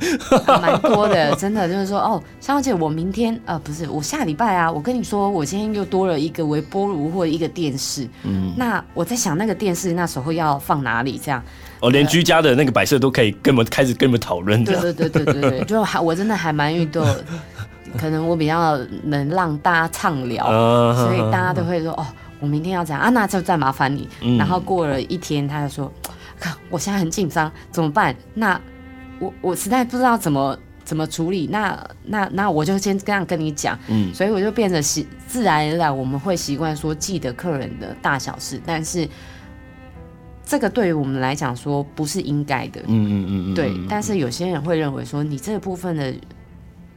[0.60, 11.42] 蛮多的，真的就是说，哦，香蕉姐，我明天呃不是，我下礼拜啊，我跟你说，我今天又多了一个微波炉或一个电视，嗯，那我在想那个电视那时候要放哪里这样，
[11.80, 17.02] 哦，连居家的那个摆设都可以跟我们开始跟我们讨论，对对对对对对，就还我真的还蛮遇到，
[17.96, 20.44] 可能我比较能让大家畅聊，
[20.96, 22.06] 所以大家都会说，哦，
[22.40, 25.92] 我明天要这样啊，那就再麻烦你，然后过了一天他就说。
[26.70, 28.16] 我现在很紧张，怎么办？
[28.32, 28.58] 那
[29.18, 31.46] 我我实在不知道怎么怎么处理。
[31.48, 39.06] 那那那我就先这样跟你讲，嗯，所以我就变得习自然而然我们会习惯说记得客人的大小事，但是
[40.46, 43.74] 这个对于我们来讲说不是应该的，嗯嗯嗯，对。
[43.86, 46.14] 但是有些人会认为说你这部分的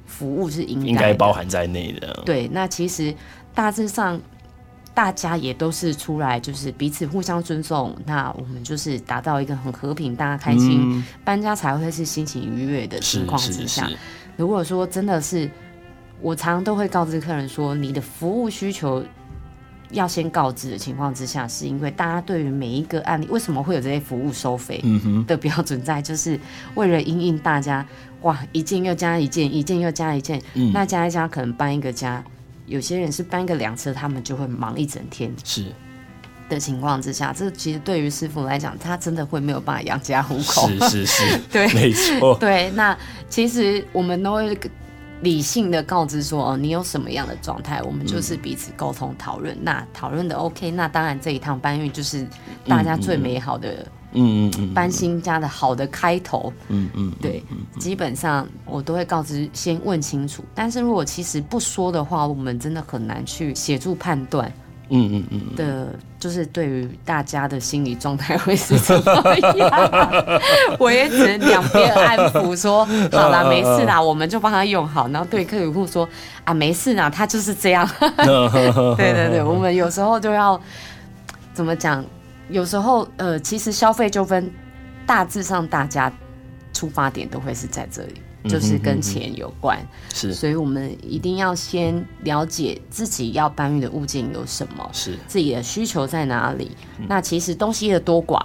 [0.05, 2.47] 服务是应该应该包含在内的，对。
[2.53, 3.13] 那其实
[3.53, 4.21] 大致上。
[4.93, 13.89] 大家也都是出来，就是彼此互相尊重，那我们就是达到一个很和平、大家开心、嗯、搬家才会是心情愉悦的情况之下。
[14.37, 15.49] 如果说真的是，
[16.21, 19.03] 我常常都会告知客人说，你的服务需求
[19.89, 24.83] 要先告知的情况之下，是因为大家对于每一个案例，为什么会有这些服务收费
[25.25, 26.39] 的标准在，就是
[26.75, 27.83] 为了因应大家
[28.21, 32.23] 哇，一件又加一件，一件又加一件，嗯、那加一加可能搬一个家。
[32.73, 35.31] 有些人是搬个两车，他们就会忙一整天。
[35.43, 35.71] 是
[36.49, 40.67] 的情况之下，这其实对于师傅来讲，他真的会没有办法养家糊口。
[40.69, 42.35] 是是是， 对，没错。
[42.39, 42.97] 对，那
[43.29, 44.57] 其实我们都会
[45.21, 49.53] 理性的告知说，哦，你有什么样的状态，我们就是彼此沟通讨论。
[49.53, 52.27] 嗯、那讨论的 OK，那当然这一趟搬运就是
[52.67, 53.69] 大家最美好的。
[53.69, 57.43] 嗯嗯嗯嗯，搬新家的好的开头，嗯嗯，对，
[57.79, 64.51] 基本上我都会告知先问清楚，但是如果其实不说的话，我们真的很难去协助判断，
[64.89, 65.55] 嗯嗯嗯。
[65.55, 70.41] 的，就是对于大家的心理状态会是怎么样，
[70.79, 76.07] 我也只能两边安抚说， 好啦，没事啦，我们就帮他用好，然后对客户说
[76.43, 77.87] 啊，没事啦，他就是这样，
[78.97, 80.59] 对对对，我们有时候就要
[81.53, 82.03] 怎么讲？
[82.49, 84.51] 有时候，呃，其实消费纠纷
[85.05, 86.11] 大致上大家
[86.73, 89.79] 出发点都会是在这里，就是跟钱有关。
[90.13, 96.71] 是，所以我们一定要先了解自己要搬运的物件有什么，是自己的需求在哪里。
[96.99, 98.39] 嗯、那其实东西的多寡，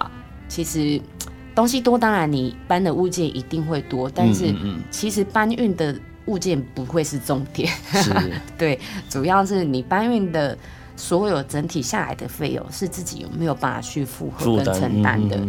[0.47, 0.99] 其实
[1.53, 4.55] 东西多，当然你搬的物件一定会多，但是
[4.89, 5.93] 其实搬运的
[6.25, 7.69] 物件不会是重点。
[7.91, 8.13] 是，
[8.57, 8.79] 对，
[9.09, 10.57] 主要是你搬运的。
[10.99, 15.39] 所有整体下来的费用是自己有没有办法去负荷跟承担的？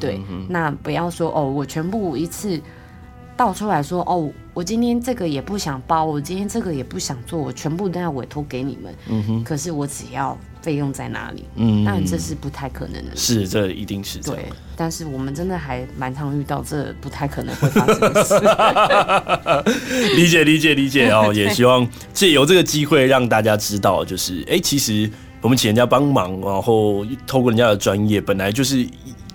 [0.00, 2.60] 对，那不要说哦，我全部一次
[3.36, 8.92] 倒出来说哦，我今天这个也不想包，我今天这个也不想做，我全部都要委托给你们。
[9.08, 10.36] 嗯哼，可是我只要
[10.66, 11.44] 费用在哪里？
[11.54, 13.14] 嗯，当然这是不太可能的。
[13.14, 14.46] 是，这一定是对。
[14.74, 18.34] 但是我们真的还蛮常遇到这不太可能会发生的事。
[20.16, 25.08] 理解理解理解哦， 也希望借由这个机会让大家知道，就是哎、欸，其实
[25.40, 28.84] 我们请人家帮忙，然后透过人家的专业，本来就是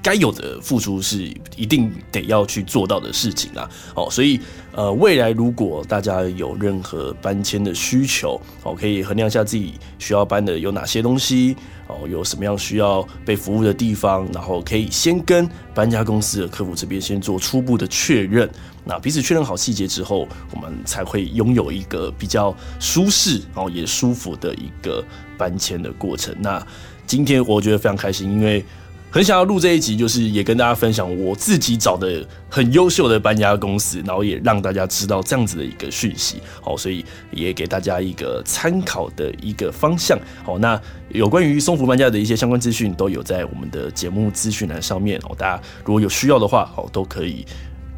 [0.01, 1.23] 该有的付出是
[1.55, 3.69] 一定得要去做到的事情啊。
[3.95, 4.39] 哦，所以
[4.71, 11.55] 呃，未来如果大家有任何搬迁的需求，哦，可以衡量一下自己需要搬的有哪些东西。
[11.87, 18.49] 哦，有什么样需要被服务的地方，然后可以先跟搬家公司的客服这边先做初步的确认。
[18.85, 25.03] 那彼此确认好细节之后，我们才会拥有一个比较舒适哦也舒服的一个
[25.37, 26.33] 搬迁的过程。
[26.39, 26.65] 那
[27.05, 28.65] 今天我觉得非常开心，因为。
[29.11, 47.45] 很想要录这一集，就是也跟大家分享我自己找的很优秀的搬家公司，然后也让大家知道这样子的一个讯息，好，所以也给大家一个参考的一个方向，好，那有关于松福搬家的一些相关资讯都有在我们的节目资讯栏上面，哦，大家如果有需要的话，好，都可以。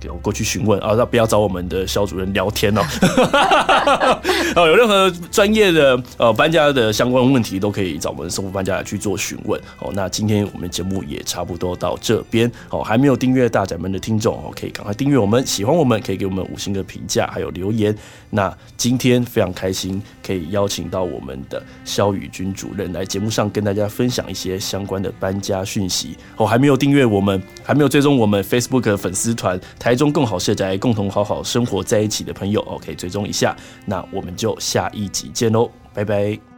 [0.09, 2.81] 我过去询问啊，那不要找我们的肖主任聊天哦。
[4.55, 9.59] 哦，有任何专业的呃搬家的相关问题，都可以找我们松福搬家来去做询问。
[9.79, 12.51] 哦，那今天我们节目也差不多到这边。
[12.69, 15.45] 哦，还没有订阅大宅门的听众哦，可以赶快订阅我们。
[15.47, 17.95] 喜欢我们可以给我们五星的评价，还有留言。
[18.29, 26.17] 那今天非常开心，可以邀请到我们的肖宇君主任来节目上跟大家分享一些相关的搬家讯息。
[26.35, 29.92] 哦，还没有订阅我们，还没有追踪我们 Facebook 粉丝团台。
[29.93, 36.52] 台中更好社宅，共同好好生活在一起的朋友，OK，追踪一下，那我们就下一集见喽，拜拜。